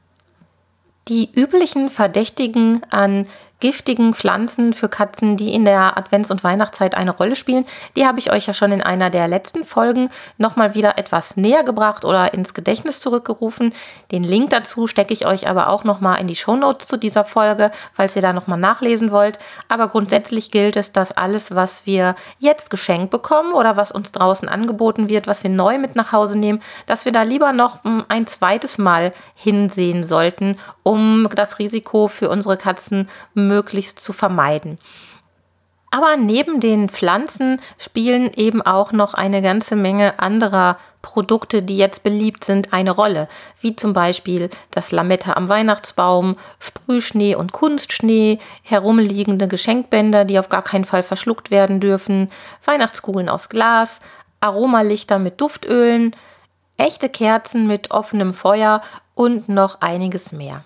Die 1.08 1.30
üblichen 1.32 1.90
Verdächtigen 1.90 2.82
an 2.90 3.28
giftigen 3.60 4.14
Pflanzen 4.14 4.74
für 4.74 4.90
Katzen, 4.90 5.38
die 5.38 5.54
in 5.54 5.66
der 5.66 5.98
Advents- 5.98 6.30
und 6.30 6.44
Weihnachtszeit 6.44 6.96
eine 6.96 7.16
Rolle 7.16 7.36
spielen. 7.36 7.66
Die 7.96 8.06
habe 8.06 8.20
ich 8.20 8.32
euch 8.32 8.48
ja 8.48 8.54
schon 8.54 8.72
in 8.72 8.82
einer 8.82 9.10
der 9.10 9.28
letzten 9.28 9.64
Folgen 9.64 10.10
nochmal 10.38 10.76
wieder 10.76 10.98
etwas 10.98 11.38
näher 11.38 11.64
gebracht 11.64 12.04
oder 12.04 12.34
ins 12.34 12.54
Gedächtnis 12.54 13.00
zurückgerufen. 13.00 13.74
Den 14.12 14.24
Link 14.24 14.50
dazu 14.50 14.88
stecke 14.88 15.14
ich 15.14 15.26
euch 15.26 15.48
aber 15.48 15.70
auch 15.70 15.84
nochmal 15.84 16.20
in 16.20 16.28
die 16.28 16.36
Shownotes 16.36 16.88
zu 16.88 16.98
dieser 16.98 17.24
Folge, 17.24 17.72
falls 17.94 18.16
ihr 18.16 18.22
da 18.22 18.34
nochmal 18.34 18.60
nachlesen 18.60 19.12
wollt. 19.12 19.40
Aber 19.70 19.88
grundsätzlich 19.88 20.52
gilt 20.52 20.76
es, 20.76 20.92
dass 20.92 21.14
alles, 21.14 21.56
was 21.56 21.86
wir 21.86 22.16
jetzt 22.40 22.70
geschenkt 22.70 23.10
bekommen 23.10 23.54
oder 23.54 23.78
was 23.78 23.92
uns 23.92 24.12
draußen 24.12 24.50
angeboten 24.50 25.08
wird, 25.08 25.28
was 25.28 25.44
wir 25.44 25.50
neu 25.50 25.78
mit 25.78 25.96
nach 25.96 26.12
Hause 26.12 26.38
nehmen, 26.38 26.62
dass 26.88 27.06
wir 27.06 27.14
da 27.14 27.22
lieber 27.22 27.54
noch 27.54 27.84
hm, 27.84 28.04
ein 28.10 28.28
zweites 28.28 28.78
Mal 28.78 29.14
hinsehen 29.34 30.04
sollten, 30.04 30.58
um 30.84 31.28
das 31.34 31.58
Risiko 31.60 32.08
für 32.08 32.30
unsere 32.30 32.58
Katzen 32.58 33.08
möglichst 33.34 33.45
möglichst 33.48 34.00
zu 34.00 34.14
vermeiden. 34.14 34.80
Aber 35.92 36.18
neben 36.18 36.60
den 36.60 36.90
Pflanzen 36.90 37.62
spielen 37.78 38.32
eben 38.34 38.62
auch 38.62 38.92
noch 38.92 39.14
eine 39.14 39.42
ganze 39.42 39.78
Menge 39.78 40.20
anderer 40.20 40.78
Produkte, 41.02 41.62
die 41.62 41.78
jetzt 41.78 42.04
beliebt 42.04 42.44
sind, 42.44 42.74
eine 42.74 42.92
Rolle, 42.92 43.30
wie 43.62 43.78
zum 43.78 43.94
Beispiel 43.94 44.50
das 44.72 44.92
Lametta 44.92 45.34
am 45.34 45.48
Weihnachtsbaum, 45.48 46.36
Sprühschnee 46.60 47.36
und 47.36 47.54
Kunstschnee, 47.54 48.40
herumliegende 48.64 49.48
Geschenkbänder, 49.48 50.26
die 50.26 50.38
auf 50.38 50.50
gar 50.50 50.64
keinen 50.64 50.84
Fall 50.84 51.04
verschluckt 51.04 51.50
werden 51.50 51.80
dürfen, 51.80 52.30
Weihnachtskugeln 52.66 53.30
aus 53.30 53.48
Glas, 53.48 54.02
Aromalichter 54.42 55.18
mit 55.18 55.40
Duftölen, 55.40 56.16
echte 56.76 57.08
Kerzen 57.08 57.68
mit 57.68 57.92
offenem 57.92 58.34
Feuer 58.34 58.82
und 59.14 59.48
noch 59.48 59.80
einiges 59.80 60.32
mehr. 60.32 60.66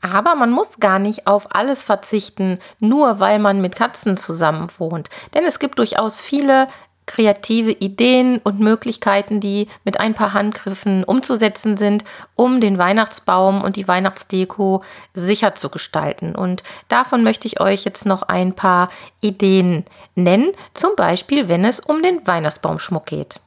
Aber 0.00 0.34
man 0.34 0.50
muss 0.50 0.78
gar 0.78 0.98
nicht 0.98 1.26
auf 1.26 1.54
alles 1.54 1.84
verzichten, 1.84 2.58
nur 2.78 3.20
weil 3.20 3.38
man 3.38 3.60
mit 3.60 3.74
Katzen 3.74 4.16
zusammen 4.16 4.68
wohnt. 4.78 5.10
Denn 5.34 5.44
es 5.44 5.58
gibt 5.58 5.78
durchaus 5.78 6.20
viele 6.20 6.68
kreative 7.08 7.72
Ideen 7.72 8.38
und 8.44 8.60
Möglichkeiten, 8.60 9.40
die 9.40 9.66
mit 9.82 9.98
ein 9.98 10.14
paar 10.14 10.34
Handgriffen 10.34 11.02
umzusetzen 11.02 11.76
sind, 11.76 12.04
um 12.36 12.60
den 12.60 12.78
Weihnachtsbaum 12.78 13.62
und 13.62 13.76
die 13.76 13.88
Weihnachtsdeko 13.88 14.84
sicher 15.14 15.54
zu 15.56 15.70
gestalten. 15.70 16.36
Und 16.36 16.62
davon 16.86 17.24
möchte 17.24 17.48
ich 17.48 17.60
euch 17.60 17.84
jetzt 17.84 18.06
noch 18.06 18.22
ein 18.22 18.52
paar 18.52 18.90
Ideen 19.20 19.84
nennen, 20.14 20.52
zum 20.74 20.94
Beispiel 20.94 21.48
wenn 21.48 21.64
es 21.64 21.80
um 21.80 22.02
den 22.02 22.24
Weihnachtsbaumschmuck 22.26 23.06
geht. 23.06 23.40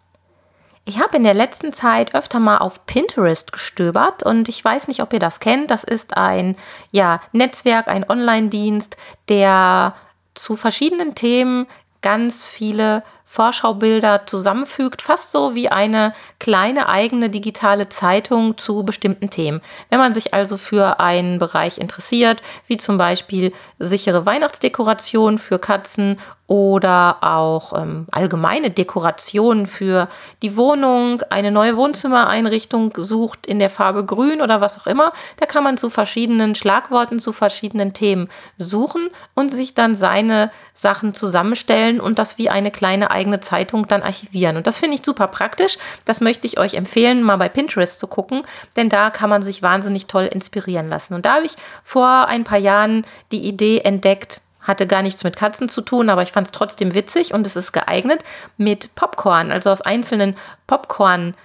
Ich 0.91 0.99
habe 0.99 1.15
in 1.15 1.23
der 1.23 1.33
letzten 1.33 1.71
Zeit 1.71 2.15
öfter 2.15 2.41
mal 2.41 2.57
auf 2.57 2.85
Pinterest 2.85 3.53
gestöbert 3.53 4.23
und 4.23 4.49
ich 4.49 4.61
weiß 4.61 4.89
nicht, 4.89 5.01
ob 5.01 5.13
ihr 5.13 5.19
das 5.19 5.39
kennt. 5.39 5.71
Das 5.71 5.85
ist 5.85 6.17
ein 6.17 6.57
ja, 6.91 7.21
Netzwerk, 7.31 7.87
ein 7.87 8.09
Online-Dienst, 8.09 8.97
der 9.29 9.95
zu 10.33 10.57
verschiedenen 10.57 11.15
Themen 11.15 11.65
ganz 12.01 12.45
viele 12.45 13.03
Vorschaubilder 13.31 14.25
zusammenfügt, 14.25 15.01
fast 15.01 15.31
so 15.31 15.55
wie 15.55 15.69
eine 15.69 16.11
kleine 16.37 16.89
eigene 16.89 17.29
digitale 17.29 17.87
Zeitung 17.87 18.57
zu 18.57 18.83
bestimmten 18.83 19.29
Themen. 19.29 19.61
Wenn 19.89 19.99
man 19.99 20.11
sich 20.11 20.33
also 20.33 20.57
für 20.57 20.99
einen 20.99 21.39
Bereich 21.39 21.77
interessiert, 21.77 22.41
wie 22.67 22.75
zum 22.75 22.97
Beispiel 22.97 23.53
sichere 23.79 24.25
Weihnachtsdekoration 24.25 25.37
für 25.37 25.59
Katzen 25.59 26.17
oder 26.51 27.19
auch 27.21 27.81
ähm, 27.81 28.07
allgemeine 28.11 28.71
Dekorationen 28.71 29.67
für 29.67 30.09
die 30.41 30.57
Wohnung, 30.57 31.21
eine 31.29 31.49
neue 31.49 31.77
Wohnzimmereinrichtung 31.77 32.91
sucht 32.97 33.45
in 33.45 33.57
der 33.57 33.69
Farbe 33.69 34.03
Grün 34.03 34.41
oder 34.41 34.59
was 34.59 34.77
auch 34.77 34.85
immer, 34.85 35.13
da 35.37 35.45
kann 35.45 35.63
man 35.63 35.77
zu 35.77 35.89
verschiedenen 35.89 36.53
Schlagworten, 36.53 37.19
zu 37.19 37.31
verschiedenen 37.31 37.93
Themen 37.93 38.27
suchen 38.57 39.09
und 39.33 39.47
sich 39.47 39.75
dann 39.75 39.95
seine 39.95 40.51
Sachen 40.73 41.13
zusammenstellen 41.13 42.01
und 42.01 42.19
das 42.19 42.37
wie 42.37 42.49
eine 42.49 42.69
kleine 42.69 43.11
eigene 43.11 43.20
Zeitung 43.41 43.87
dann 43.87 44.01
archivieren. 44.01 44.57
Und 44.57 44.65
das 44.65 44.77
finde 44.79 44.95
ich 44.95 45.05
super 45.05 45.27
praktisch. 45.27 45.77
Das 46.05 46.21
möchte 46.21 46.47
ich 46.47 46.57
euch 46.57 46.73
empfehlen, 46.73 47.21
mal 47.21 47.37
bei 47.37 47.49
Pinterest 47.49 47.99
zu 47.99 48.07
gucken, 48.07 48.43
denn 48.75 48.89
da 48.89 49.09
kann 49.11 49.29
man 49.29 49.43
sich 49.43 49.61
wahnsinnig 49.61 50.07
toll 50.07 50.25
inspirieren 50.25 50.89
lassen. 50.89 51.13
Und 51.13 51.25
da 51.25 51.35
habe 51.35 51.45
ich 51.45 51.53
vor 51.83 52.27
ein 52.27 52.43
paar 52.43 52.57
Jahren 52.57 53.05
die 53.31 53.45
Idee 53.45 53.79
entdeckt, 53.79 54.41
hatte 54.61 54.87
gar 54.87 55.01
nichts 55.01 55.23
mit 55.23 55.35
Katzen 55.35 55.69
zu 55.69 55.81
tun, 55.81 56.09
aber 56.09 56.21
ich 56.21 56.31
fand 56.31 56.47
es 56.47 56.51
trotzdem 56.51 56.93
witzig 56.93 57.33
und 57.33 57.47
es 57.47 57.55
ist 57.55 57.71
geeignet 57.71 58.23
mit 58.57 58.93
Popcorn, 58.95 59.51
also 59.51 59.71
aus 59.71 59.81
einzelnen 59.81 60.35
Popcorn. 60.67 61.35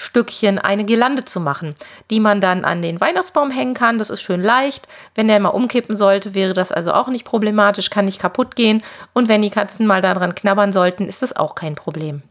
Stückchen 0.00 0.60
eine 0.60 0.84
Girlande 0.84 1.24
zu 1.24 1.40
machen, 1.40 1.74
die 2.08 2.20
man 2.20 2.40
dann 2.40 2.64
an 2.64 2.82
den 2.82 3.00
Weihnachtsbaum 3.00 3.50
hängen 3.50 3.74
kann. 3.74 3.98
Das 3.98 4.10
ist 4.10 4.22
schön 4.22 4.40
leicht. 4.40 4.86
Wenn 5.16 5.26
der 5.26 5.40
mal 5.40 5.48
umkippen 5.48 5.96
sollte, 5.96 6.34
wäre 6.34 6.54
das 6.54 6.70
also 6.70 6.92
auch 6.92 7.08
nicht 7.08 7.24
problematisch, 7.24 7.90
kann 7.90 8.04
nicht 8.04 8.20
kaputt 8.20 8.54
gehen. 8.54 8.82
Und 9.12 9.28
wenn 9.28 9.42
die 9.42 9.50
Katzen 9.50 9.88
mal 9.88 10.00
daran 10.00 10.36
knabbern 10.36 10.72
sollten, 10.72 11.08
ist 11.08 11.22
das 11.22 11.34
auch 11.34 11.56
kein 11.56 11.74
Problem. 11.74 12.22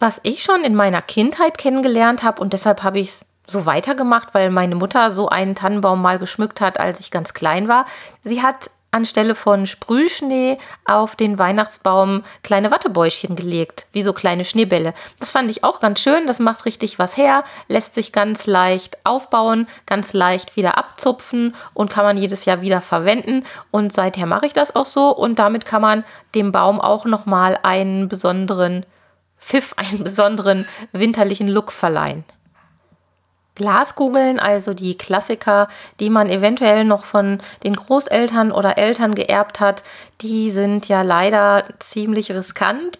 Was 0.00 0.18
ich 0.22 0.42
schon 0.42 0.64
in 0.64 0.74
meiner 0.74 1.02
Kindheit 1.02 1.58
kennengelernt 1.58 2.22
habe 2.22 2.40
und 2.40 2.54
deshalb 2.54 2.82
habe 2.82 3.00
ich 3.00 3.08
es 3.08 3.26
so 3.44 3.66
weitergemacht, 3.66 4.32
weil 4.32 4.48
meine 4.50 4.74
Mutter 4.74 5.10
so 5.10 5.28
einen 5.28 5.54
Tannenbaum 5.54 6.00
mal 6.00 6.18
geschmückt 6.18 6.62
hat, 6.62 6.80
als 6.80 7.00
ich 7.00 7.10
ganz 7.10 7.34
klein 7.34 7.68
war. 7.68 7.84
Sie 8.24 8.42
hat 8.42 8.70
anstelle 8.92 9.34
von 9.34 9.66
Sprühschnee 9.66 10.58
auf 10.84 11.16
den 11.16 11.38
Weihnachtsbaum 11.38 12.22
kleine 12.42 12.70
Wattebäuschen 12.70 13.34
gelegt, 13.34 13.86
wie 13.92 14.02
so 14.02 14.12
kleine 14.12 14.44
Schneebälle. 14.44 14.94
Das 15.18 15.30
fand 15.30 15.50
ich 15.50 15.64
auch 15.64 15.80
ganz 15.80 16.00
schön, 16.00 16.26
das 16.26 16.38
macht 16.38 16.66
richtig 16.66 16.98
was 16.98 17.16
her, 17.16 17.44
lässt 17.68 17.94
sich 17.94 18.12
ganz 18.12 18.46
leicht 18.46 18.98
aufbauen, 19.04 19.66
ganz 19.86 20.12
leicht 20.12 20.56
wieder 20.56 20.78
abzupfen 20.78 21.54
und 21.74 21.90
kann 21.90 22.04
man 22.04 22.18
jedes 22.18 22.44
Jahr 22.44 22.60
wieder 22.60 22.80
verwenden 22.80 23.44
und 23.70 23.92
seither 23.92 24.26
mache 24.26 24.46
ich 24.46 24.52
das 24.52 24.76
auch 24.76 24.86
so 24.86 25.08
und 25.08 25.38
damit 25.38 25.64
kann 25.64 25.82
man 25.82 26.04
dem 26.34 26.52
Baum 26.52 26.80
auch 26.80 27.06
noch 27.06 27.24
mal 27.24 27.58
einen 27.62 28.08
besonderen 28.08 28.84
Pfiff, 29.38 29.74
einen 29.76 30.04
besonderen 30.04 30.68
winterlichen 30.92 31.48
Look 31.48 31.72
verleihen. 31.72 32.24
Glaskugeln, 33.54 34.40
also 34.40 34.72
die 34.72 34.96
Klassiker, 34.96 35.68
die 36.00 36.10
man 36.10 36.28
eventuell 36.30 36.84
noch 36.84 37.04
von 37.04 37.38
den 37.64 37.76
Großeltern 37.76 38.50
oder 38.50 38.78
Eltern 38.78 39.14
geerbt 39.14 39.60
hat, 39.60 39.82
die 40.20 40.50
sind 40.50 40.88
ja 40.88 41.02
leider 41.02 41.64
ziemlich 41.78 42.30
riskant. 42.32 42.98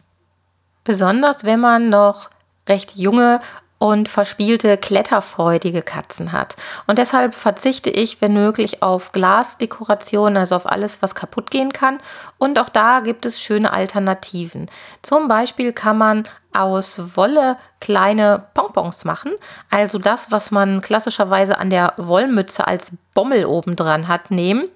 Besonders 0.85 1.45
wenn 1.45 1.61
man 1.61 1.89
noch 1.89 2.29
recht 2.69 2.97
junge 2.97 3.41
und 3.83 4.09
verspielte, 4.09 4.79
kletterfreudige 4.79 5.83
Katzen 5.83 6.31
hat. 6.31 6.55
Und 6.87 7.01
deshalb 7.01 7.35
verzichte 7.35 7.91
ich, 7.91 8.21
wenn 8.21 8.33
möglich, 8.33 8.81
auf 8.81 9.11
Glasdekoration, 9.11 10.37
also 10.37 10.55
auf 10.55 10.71
alles, 10.71 11.03
was 11.03 11.17
kaputt 11.17 11.51
gehen 11.51 11.73
kann. 11.73 11.99
Und 12.39 12.61
auch 12.61 12.69
da 12.69 13.01
gibt 13.01 13.27
es 13.27 13.41
schöne 13.41 13.73
Alternativen. 13.73 14.71
Zum 15.03 15.27
Beispiel 15.27 15.73
kann 15.73 15.99
man 15.99 16.29
aus 16.53 17.17
Wolle 17.17 17.57
kleine 17.81 18.45
Pompons 18.55 19.05
machen. 19.05 19.33
Also 19.69 19.99
das, 19.99 20.31
was 20.31 20.53
man 20.53 20.81
klassischerweise 20.81 21.59
an 21.59 21.69
der 21.69 21.95
Wollmütze 21.97 22.65
als 22.65 22.93
Bommel 23.15 23.47
oben 23.47 23.75
dran 23.75 24.07
hat, 24.07 24.31
nehmen. 24.31 24.69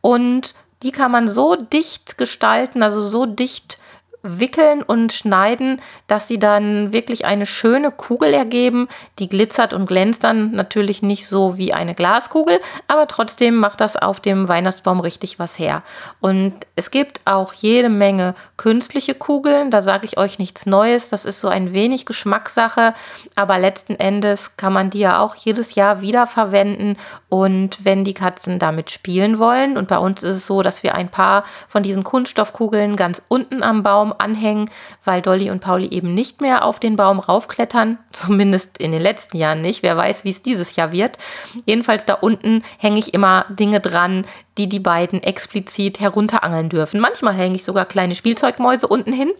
Und 0.00 0.54
die 0.82 0.90
kann 0.90 1.10
man 1.10 1.28
so 1.28 1.54
dicht 1.54 2.16
gestalten, 2.16 2.82
also 2.82 3.02
so 3.02 3.26
dicht 3.26 3.76
wickeln 4.24 4.82
und 4.82 5.12
schneiden, 5.12 5.80
dass 6.06 6.26
sie 6.26 6.38
dann 6.38 6.92
wirklich 6.92 7.26
eine 7.26 7.46
schöne 7.46 7.90
Kugel 7.90 8.32
ergeben. 8.32 8.88
Die 9.18 9.28
glitzert 9.28 9.74
und 9.74 9.86
glänzt 9.86 10.24
dann 10.24 10.52
natürlich 10.52 11.02
nicht 11.02 11.28
so 11.28 11.58
wie 11.58 11.74
eine 11.74 11.94
Glaskugel, 11.94 12.58
aber 12.88 13.06
trotzdem 13.06 13.54
macht 13.56 13.80
das 13.80 13.96
auf 13.96 14.18
dem 14.20 14.48
Weihnachtsbaum 14.48 15.00
richtig 15.00 15.38
was 15.38 15.58
her. 15.58 15.82
Und 16.20 16.54
es 16.74 16.90
gibt 16.90 17.20
auch 17.26 17.52
jede 17.52 17.90
Menge 17.90 18.34
künstliche 18.56 19.14
Kugeln, 19.14 19.70
da 19.70 19.82
sage 19.82 20.06
ich 20.06 20.16
euch 20.16 20.38
nichts 20.38 20.64
Neues, 20.64 21.10
das 21.10 21.26
ist 21.26 21.40
so 21.40 21.48
ein 21.48 21.74
wenig 21.74 22.06
Geschmackssache, 22.06 22.94
aber 23.36 23.58
letzten 23.58 23.94
Endes 23.96 24.56
kann 24.56 24.72
man 24.72 24.88
die 24.88 25.00
ja 25.00 25.20
auch 25.20 25.34
jedes 25.34 25.74
Jahr 25.74 26.00
wieder 26.00 26.26
verwenden 26.26 26.96
und 27.28 27.84
wenn 27.84 28.04
die 28.04 28.14
Katzen 28.14 28.58
damit 28.58 28.90
spielen 28.90 29.38
wollen 29.38 29.76
und 29.76 29.88
bei 29.88 29.98
uns 29.98 30.22
ist 30.22 30.36
es 30.36 30.46
so, 30.46 30.62
dass 30.62 30.82
wir 30.82 30.94
ein 30.94 31.10
paar 31.10 31.44
von 31.68 31.82
diesen 31.82 32.04
Kunststoffkugeln 32.04 32.96
ganz 32.96 33.20
unten 33.28 33.62
am 33.62 33.82
Baum 33.82 34.13
anhängen, 34.18 34.70
weil 35.04 35.22
Dolly 35.22 35.50
und 35.50 35.60
Pauli 35.60 35.88
eben 35.88 36.14
nicht 36.14 36.40
mehr 36.40 36.64
auf 36.64 36.80
den 36.80 36.96
Baum 36.96 37.18
raufklettern, 37.18 37.98
zumindest 38.12 38.78
in 38.78 38.92
den 38.92 39.02
letzten 39.02 39.36
Jahren 39.36 39.60
nicht. 39.60 39.82
Wer 39.82 39.96
weiß, 39.96 40.24
wie 40.24 40.30
es 40.30 40.42
dieses 40.42 40.76
Jahr 40.76 40.92
wird. 40.92 41.18
Jedenfalls 41.66 42.04
da 42.04 42.14
unten 42.14 42.62
hänge 42.78 42.98
ich 42.98 43.14
immer 43.14 43.46
Dinge 43.48 43.80
dran, 43.80 44.26
die 44.58 44.68
die 44.68 44.80
beiden 44.80 45.22
explizit 45.22 46.00
herunterangeln 46.00 46.68
dürfen. 46.68 47.00
Manchmal 47.00 47.34
hänge 47.34 47.56
ich 47.56 47.64
sogar 47.64 47.86
kleine 47.86 48.14
Spielzeugmäuse 48.14 48.86
unten 48.86 49.12
hin. 49.12 49.32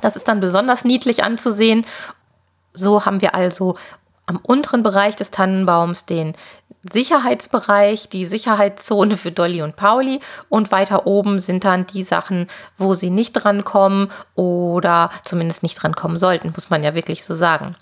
Das 0.00 0.16
ist 0.16 0.28
dann 0.28 0.40
besonders 0.40 0.84
niedlich 0.84 1.24
anzusehen. 1.24 1.86
So 2.72 3.06
haben 3.06 3.22
wir 3.22 3.34
also 3.34 3.76
am 4.26 4.38
unteren 4.42 4.82
Bereich 4.82 5.16
des 5.16 5.30
Tannenbaums 5.30 6.04
den 6.04 6.34
Sicherheitsbereich, 6.92 8.08
die 8.08 8.24
Sicherheitszone 8.24 9.16
für 9.16 9.32
Dolly 9.32 9.62
und 9.62 9.76
Pauli 9.76 10.20
und 10.48 10.72
weiter 10.72 11.06
oben 11.06 11.38
sind 11.38 11.64
dann 11.64 11.86
die 11.86 12.02
Sachen, 12.02 12.48
wo 12.76 12.94
sie 12.94 13.10
nicht 13.10 13.32
drankommen 13.32 14.10
oder 14.34 15.10
zumindest 15.24 15.62
nicht 15.62 15.82
drankommen 15.82 16.16
sollten, 16.16 16.52
muss 16.54 16.70
man 16.70 16.82
ja 16.82 16.94
wirklich 16.94 17.24
so 17.24 17.34
sagen. 17.34 17.76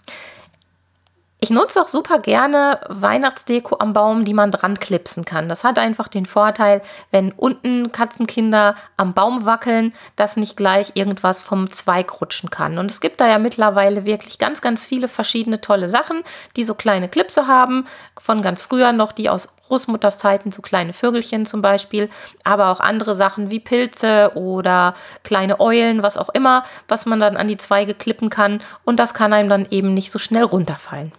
Ich 1.45 1.51
nutze 1.51 1.83
auch 1.83 1.89
super 1.89 2.21
gerne 2.21 2.81
Weihnachtsdeko 2.89 3.77
am 3.79 3.93
Baum, 3.93 4.25
die 4.25 4.33
man 4.33 4.51
dran 4.51 4.79
klipsen 4.79 5.27
kann. 5.27 5.47
Das 5.47 5.63
hat 5.63 5.79
einfach 5.79 6.09
den 6.09 6.25
Vorteil, 6.25 6.81
wenn 7.11 7.33
unten 7.33 7.93
Katzenkinder 7.93 8.77
am 8.97 9.13
Baum 9.13 9.45
wackeln, 9.45 9.93
dass 10.17 10.39
nicht 10.39 10.57
gleich 10.57 10.93
irgendwas 10.95 11.43
vom 11.43 11.71
Zweig 11.71 12.23
rutschen 12.23 12.49
kann. 12.49 12.79
Und 12.79 12.91
es 12.91 12.99
gibt 12.99 13.21
da 13.21 13.29
ja 13.29 13.39
mittlerweile 13.39 14.07
wirklich 14.07 14.39
ganz, 14.39 14.63
ganz 14.63 14.87
viele 14.87 15.07
verschiedene 15.07 15.61
tolle 15.61 15.87
Sachen, 15.87 16.23
die 16.57 16.65
so 16.65 16.75
kleine 16.75 17.11
Klipse 17.11 17.47
haben. 17.47 17.87
Von 18.19 18.41
ganz 18.41 18.63
früher 18.63 18.93
noch 18.93 19.13
die 19.13 19.29
aus 19.29 19.51
Großmutters 19.69 20.17
Zeiten, 20.17 20.51
so 20.51 20.63
kleine 20.63 20.95
Vögelchen 20.95 21.45
zum 21.45 21.61
Beispiel, 21.61 22.09
aber 22.45 22.71
auch 22.71 22.81
andere 22.81 23.15
Sachen 23.15 23.51
wie 23.51 23.61
Pilze 23.61 24.33
oder 24.35 24.95
kleine 25.25 25.61
Eulen, 25.61 26.03
was 26.03 26.17
auch 26.17 26.31
immer, 26.31 26.65
was 26.89 27.05
man 27.05 27.21
dann 27.21 27.37
an 27.37 27.49
die 27.49 27.59
Zweige 27.59 27.93
klippen 27.93 28.31
kann. 28.31 28.63
Und 28.87 28.99
das 28.99 29.13
kann 29.13 29.35
einem 29.35 29.51
dann 29.51 29.67
eben 29.69 29.93
nicht 29.93 30.11
so 30.11 30.19
schnell 30.19 30.45
runterfallen. 30.45 31.13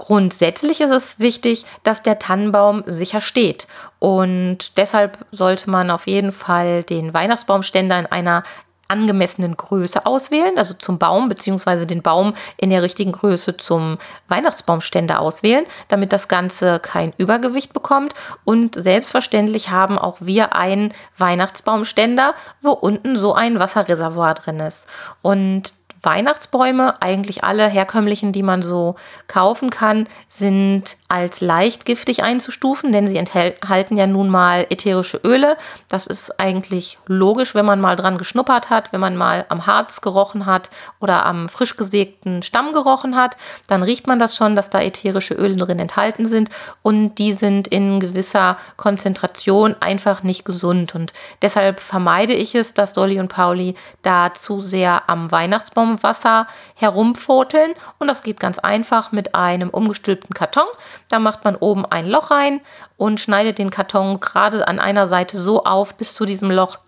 Grundsätzlich 0.00 0.80
ist 0.80 0.92
es 0.92 1.18
wichtig, 1.18 1.66
dass 1.82 2.00
der 2.00 2.18
Tannenbaum 2.18 2.84
sicher 2.86 3.20
steht. 3.20 3.68
Und 3.98 4.78
deshalb 4.78 5.18
sollte 5.30 5.68
man 5.68 5.90
auf 5.90 6.06
jeden 6.06 6.32
Fall 6.32 6.82
den 6.84 7.12
Weihnachtsbaumständer 7.12 7.98
in 7.98 8.06
einer 8.06 8.42
angemessenen 8.88 9.58
Größe 9.58 10.06
auswählen, 10.06 10.56
also 10.56 10.72
zum 10.72 10.98
Baum, 10.98 11.28
beziehungsweise 11.28 11.86
den 11.86 12.00
Baum 12.00 12.32
in 12.56 12.70
der 12.70 12.82
richtigen 12.82 13.12
Größe 13.12 13.58
zum 13.58 13.98
Weihnachtsbaumständer 14.28 15.20
auswählen, 15.20 15.66
damit 15.88 16.14
das 16.14 16.28
Ganze 16.28 16.80
kein 16.80 17.12
Übergewicht 17.18 17.74
bekommt. 17.74 18.14
Und 18.44 18.76
selbstverständlich 18.76 19.68
haben 19.68 19.98
auch 19.98 20.16
wir 20.20 20.56
einen 20.56 20.94
Weihnachtsbaumständer, 21.18 22.34
wo 22.62 22.70
unten 22.70 23.16
so 23.16 23.34
ein 23.34 23.58
Wasserreservoir 23.58 24.32
drin 24.32 24.60
ist. 24.60 24.86
Und 25.20 25.74
Weihnachtsbäume, 26.02 27.00
eigentlich 27.02 27.44
alle 27.44 27.68
herkömmlichen, 27.68 28.32
die 28.32 28.42
man 28.42 28.62
so 28.62 28.94
kaufen 29.26 29.70
kann, 29.70 30.08
sind 30.28 30.96
als 31.08 31.40
leicht 31.40 31.84
giftig 31.84 32.22
einzustufen, 32.22 32.92
denn 32.92 33.06
sie 33.06 33.16
enthalten 33.16 33.96
ja 33.96 34.06
nun 34.06 34.30
mal 34.30 34.66
ätherische 34.70 35.20
Öle. 35.24 35.56
Das 35.88 36.06
ist 36.06 36.38
eigentlich 36.40 36.98
logisch, 37.06 37.54
wenn 37.54 37.66
man 37.66 37.80
mal 37.80 37.96
dran 37.96 38.16
geschnuppert 38.16 38.70
hat, 38.70 38.92
wenn 38.92 39.00
man 39.00 39.16
mal 39.16 39.44
am 39.48 39.66
Harz 39.66 40.00
gerochen 40.00 40.46
hat 40.46 40.70
oder 41.00 41.26
am 41.26 41.48
frisch 41.48 41.76
gesägten 41.76 42.42
Stamm 42.42 42.72
gerochen 42.72 43.16
hat, 43.16 43.36
dann 43.66 43.82
riecht 43.82 44.06
man 44.06 44.18
das 44.18 44.36
schon, 44.36 44.56
dass 44.56 44.70
da 44.70 44.80
ätherische 44.80 45.34
Öle 45.34 45.56
drin 45.56 45.80
enthalten 45.80 46.24
sind 46.26 46.50
und 46.82 47.16
die 47.16 47.32
sind 47.32 47.68
in 47.68 48.00
gewisser 48.00 48.56
Konzentration 48.76 49.74
einfach 49.80 50.22
nicht 50.22 50.44
gesund 50.44 50.94
und 50.94 51.12
deshalb 51.42 51.80
vermeide 51.80 52.34
ich 52.34 52.54
es, 52.54 52.72
dass 52.72 52.92
Dolly 52.92 53.20
und 53.20 53.28
Pauli 53.28 53.74
da 54.02 54.32
zu 54.32 54.60
sehr 54.60 55.08
am 55.08 55.30
Weihnachtsbaum 55.30 55.89
Wasser 56.02 56.46
herumpfoteln 56.74 57.74
und 57.98 58.08
das 58.08 58.22
geht 58.22 58.40
ganz 58.40 58.58
einfach 58.58 59.12
mit 59.12 59.34
einem 59.34 59.70
umgestülpten 59.70 60.34
Karton. 60.34 60.66
Da 61.08 61.18
macht 61.18 61.44
man 61.44 61.56
oben 61.56 61.86
ein 61.86 62.06
Loch 62.06 62.30
rein 62.30 62.60
und 62.96 63.20
schneidet 63.20 63.58
den 63.58 63.70
Karton 63.70 64.20
gerade 64.20 64.66
an 64.66 64.78
einer 64.78 65.06
Seite 65.06 65.36
so 65.36 65.64
auf 65.64 65.94
bis 65.94 66.14
zu 66.14 66.24
diesem 66.24 66.50
Loch, 66.50 66.78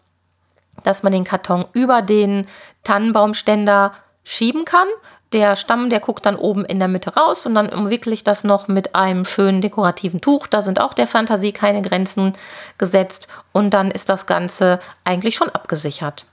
dass 0.85 1.03
man 1.03 1.13
den 1.13 1.25
Karton 1.25 1.65
über 1.73 2.03
den 2.03 2.47
Tannenbaumständer 2.85 3.93
schieben 4.25 4.65
kann. 4.65 4.89
Der 5.33 5.57
Stamm, 5.57 5.89
der 5.89 6.01
guckt 6.01 6.27
dann 6.27 6.37
oben 6.37 6.65
in 6.65 6.79
der 6.79 6.89
Mitte 6.89 7.15
raus 7.15 7.47
und 7.47 7.55
dann 7.55 7.71
umwickle 7.71 8.13
ich 8.13 8.23
das 8.23 8.45
noch 8.45 8.69
mit 8.69 8.95
einem 8.95 9.25
schönen 9.25 9.63
dekorativen 9.63 10.21
Tuch. 10.21 10.47
Da 10.47 10.61
sind 10.61 10.81
auch 10.81 10.93
der 10.93 11.07
Fantasie 11.07 11.53
keine 11.53 11.81
Grenzen 11.81 12.35
gesetzt 12.77 13.29
und 13.53 13.71
dann 13.71 13.91
ist 13.91 14.11
das 14.11 14.27
Ganze 14.27 14.79
eigentlich 15.05 15.35
schon 15.35 15.49
abgesichert. 15.49 16.27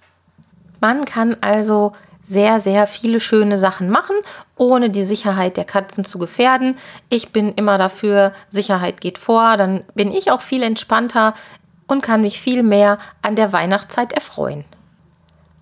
Man 0.81 1.05
kann 1.05 1.37
also 1.41 1.93
sehr, 2.29 2.59
sehr 2.59 2.85
viele 2.85 3.19
schöne 3.19 3.57
Sachen 3.57 3.89
machen, 3.89 4.15
ohne 4.55 4.91
die 4.91 5.03
Sicherheit 5.03 5.57
der 5.57 5.65
Katzen 5.65 6.05
zu 6.05 6.19
gefährden. 6.19 6.77
Ich 7.09 7.31
bin 7.31 7.53
immer 7.55 7.77
dafür, 7.79 8.33
Sicherheit 8.51 9.01
geht 9.01 9.17
vor, 9.17 9.57
dann 9.57 9.83
bin 9.95 10.11
ich 10.11 10.29
auch 10.29 10.41
viel 10.41 10.61
entspannter 10.61 11.33
und 11.87 12.01
kann 12.03 12.21
mich 12.21 12.39
viel 12.39 12.61
mehr 12.61 12.99
an 13.23 13.35
der 13.35 13.51
Weihnachtszeit 13.51 14.13
erfreuen. 14.13 14.63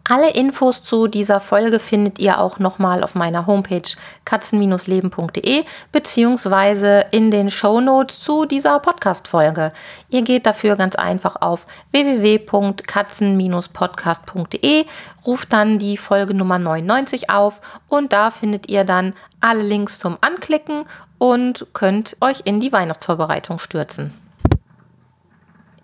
Alle 0.09 0.29
Infos 0.29 0.83
zu 0.83 1.07
dieser 1.07 1.41
Folge 1.41 1.79
findet 1.79 2.17
ihr 2.17 2.39
auch 2.39 2.59
nochmal 2.59 3.03
auf 3.03 3.13
meiner 3.13 3.45
Homepage 3.45 3.81
katzen-leben.de 4.23 5.65
beziehungsweise 5.91 7.07
in 7.11 7.29
den 7.29 7.51
Show 7.51 7.81
Notes 7.81 8.21
zu 8.21 8.45
dieser 8.45 8.79
Podcast-Folge. 8.79 9.73
Ihr 10.07 10.21
geht 10.21 10.45
dafür 10.45 10.77
ganz 10.77 10.95
einfach 10.95 11.41
auf 11.41 11.65
www.katzen-podcast.de, 11.91 14.85
ruft 15.25 15.51
dann 15.51 15.77
die 15.77 15.97
Folge 15.97 16.33
Nummer 16.33 16.57
99 16.57 17.29
auf 17.29 17.59
und 17.89 18.13
da 18.13 18.31
findet 18.31 18.69
ihr 18.69 18.85
dann 18.85 19.13
alle 19.41 19.63
Links 19.63 19.99
zum 19.99 20.17
Anklicken 20.21 20.85
und 21.17 21.67
könnt 21.73 22.15
euch 22.21 22.43
in 22.45 22.61
die 22.61 22.71
Weihnachtsvorbereitung 22.71 23.59
stürzen. 23.59 24.13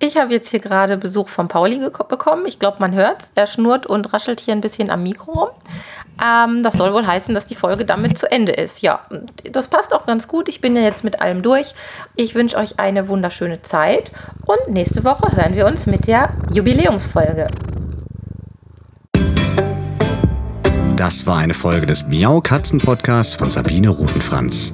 Ich 0.06 0.18
habe 0.18 0.34
jetzt 0.34 0.50
hier 0.50 0.60
gerade 0.60 0.98
Besuch 0.98 1.30
von 1.30 1.48
Pauli 1.48 1.80
bekommen. 1.80 2.46
Ich 2.46 2.60
glaube, 2.60 2.76
man 2.80 2.94
hört 2.94 3.22
es. 3.22 3.32
Er 3.36 3.48
schnurrt 3.48 3.86
und 3.86 4.12
raschelt 4.12 4.42
hier 4.42 4.54
ein 4.54 4.60
bisschen 4.60 4.89
am 4.89 5.02
Mikro 5.02 5.32
rum. 5.32 5.50
Ähm, 6.22 6.62
das 6.62 6.76
soll 6.76 6.92
wohl 6.94 7.08
heißen, 7.08 7.34
dass 7.34 7.46
die 7.46 7.56
Folge 7.56 7.86
damit 7.86 8.18
zu 8.18 8.30
Ende 8.30 8.52
ist. 8.52 8.82
Ja, 8.82 9.00
das 9.50 9.70
passt 9.70 9.94
auch 9.94 10.06
ganz 10.06 10.28
gut. 10.28 10.50
Ich 10.50 10.60
bin 10.60 10.76
ja 10.76 10.82
jetzt 10.82 11.06
mit 11.06 11.22
allem 11.22 11.42
durch. 11.42 11.74
Ich 12.18 12.36
wünsche 12.36 12.58
euch 12.58 12.80
eine 12.80 13.08
wunderschöne 13.08 13.62
Zeit 13.62 14.12
und 14.46 14.74
nächste 14.74 15.06
Woche 15.06 15.38
hören 15.38 15.56
wir 15.56 15.66
uns 15.66 15.86
mit 15.86 16.06
der 16.06 16.34
Jubiläumsfolge. 16.52 17.48
Das 20.98 21.26
war 21.26 21.38
eine 21.38 21.54
Folge 21.54 21.86
des 21.86 22.06
Miau 22.08 22.42
Katzen 22.42 22.80
Podcasts 22.80 23.36
von 23.36 23.50
Sabine 23.50 23.88
Rutenfranz. 23.88 24.74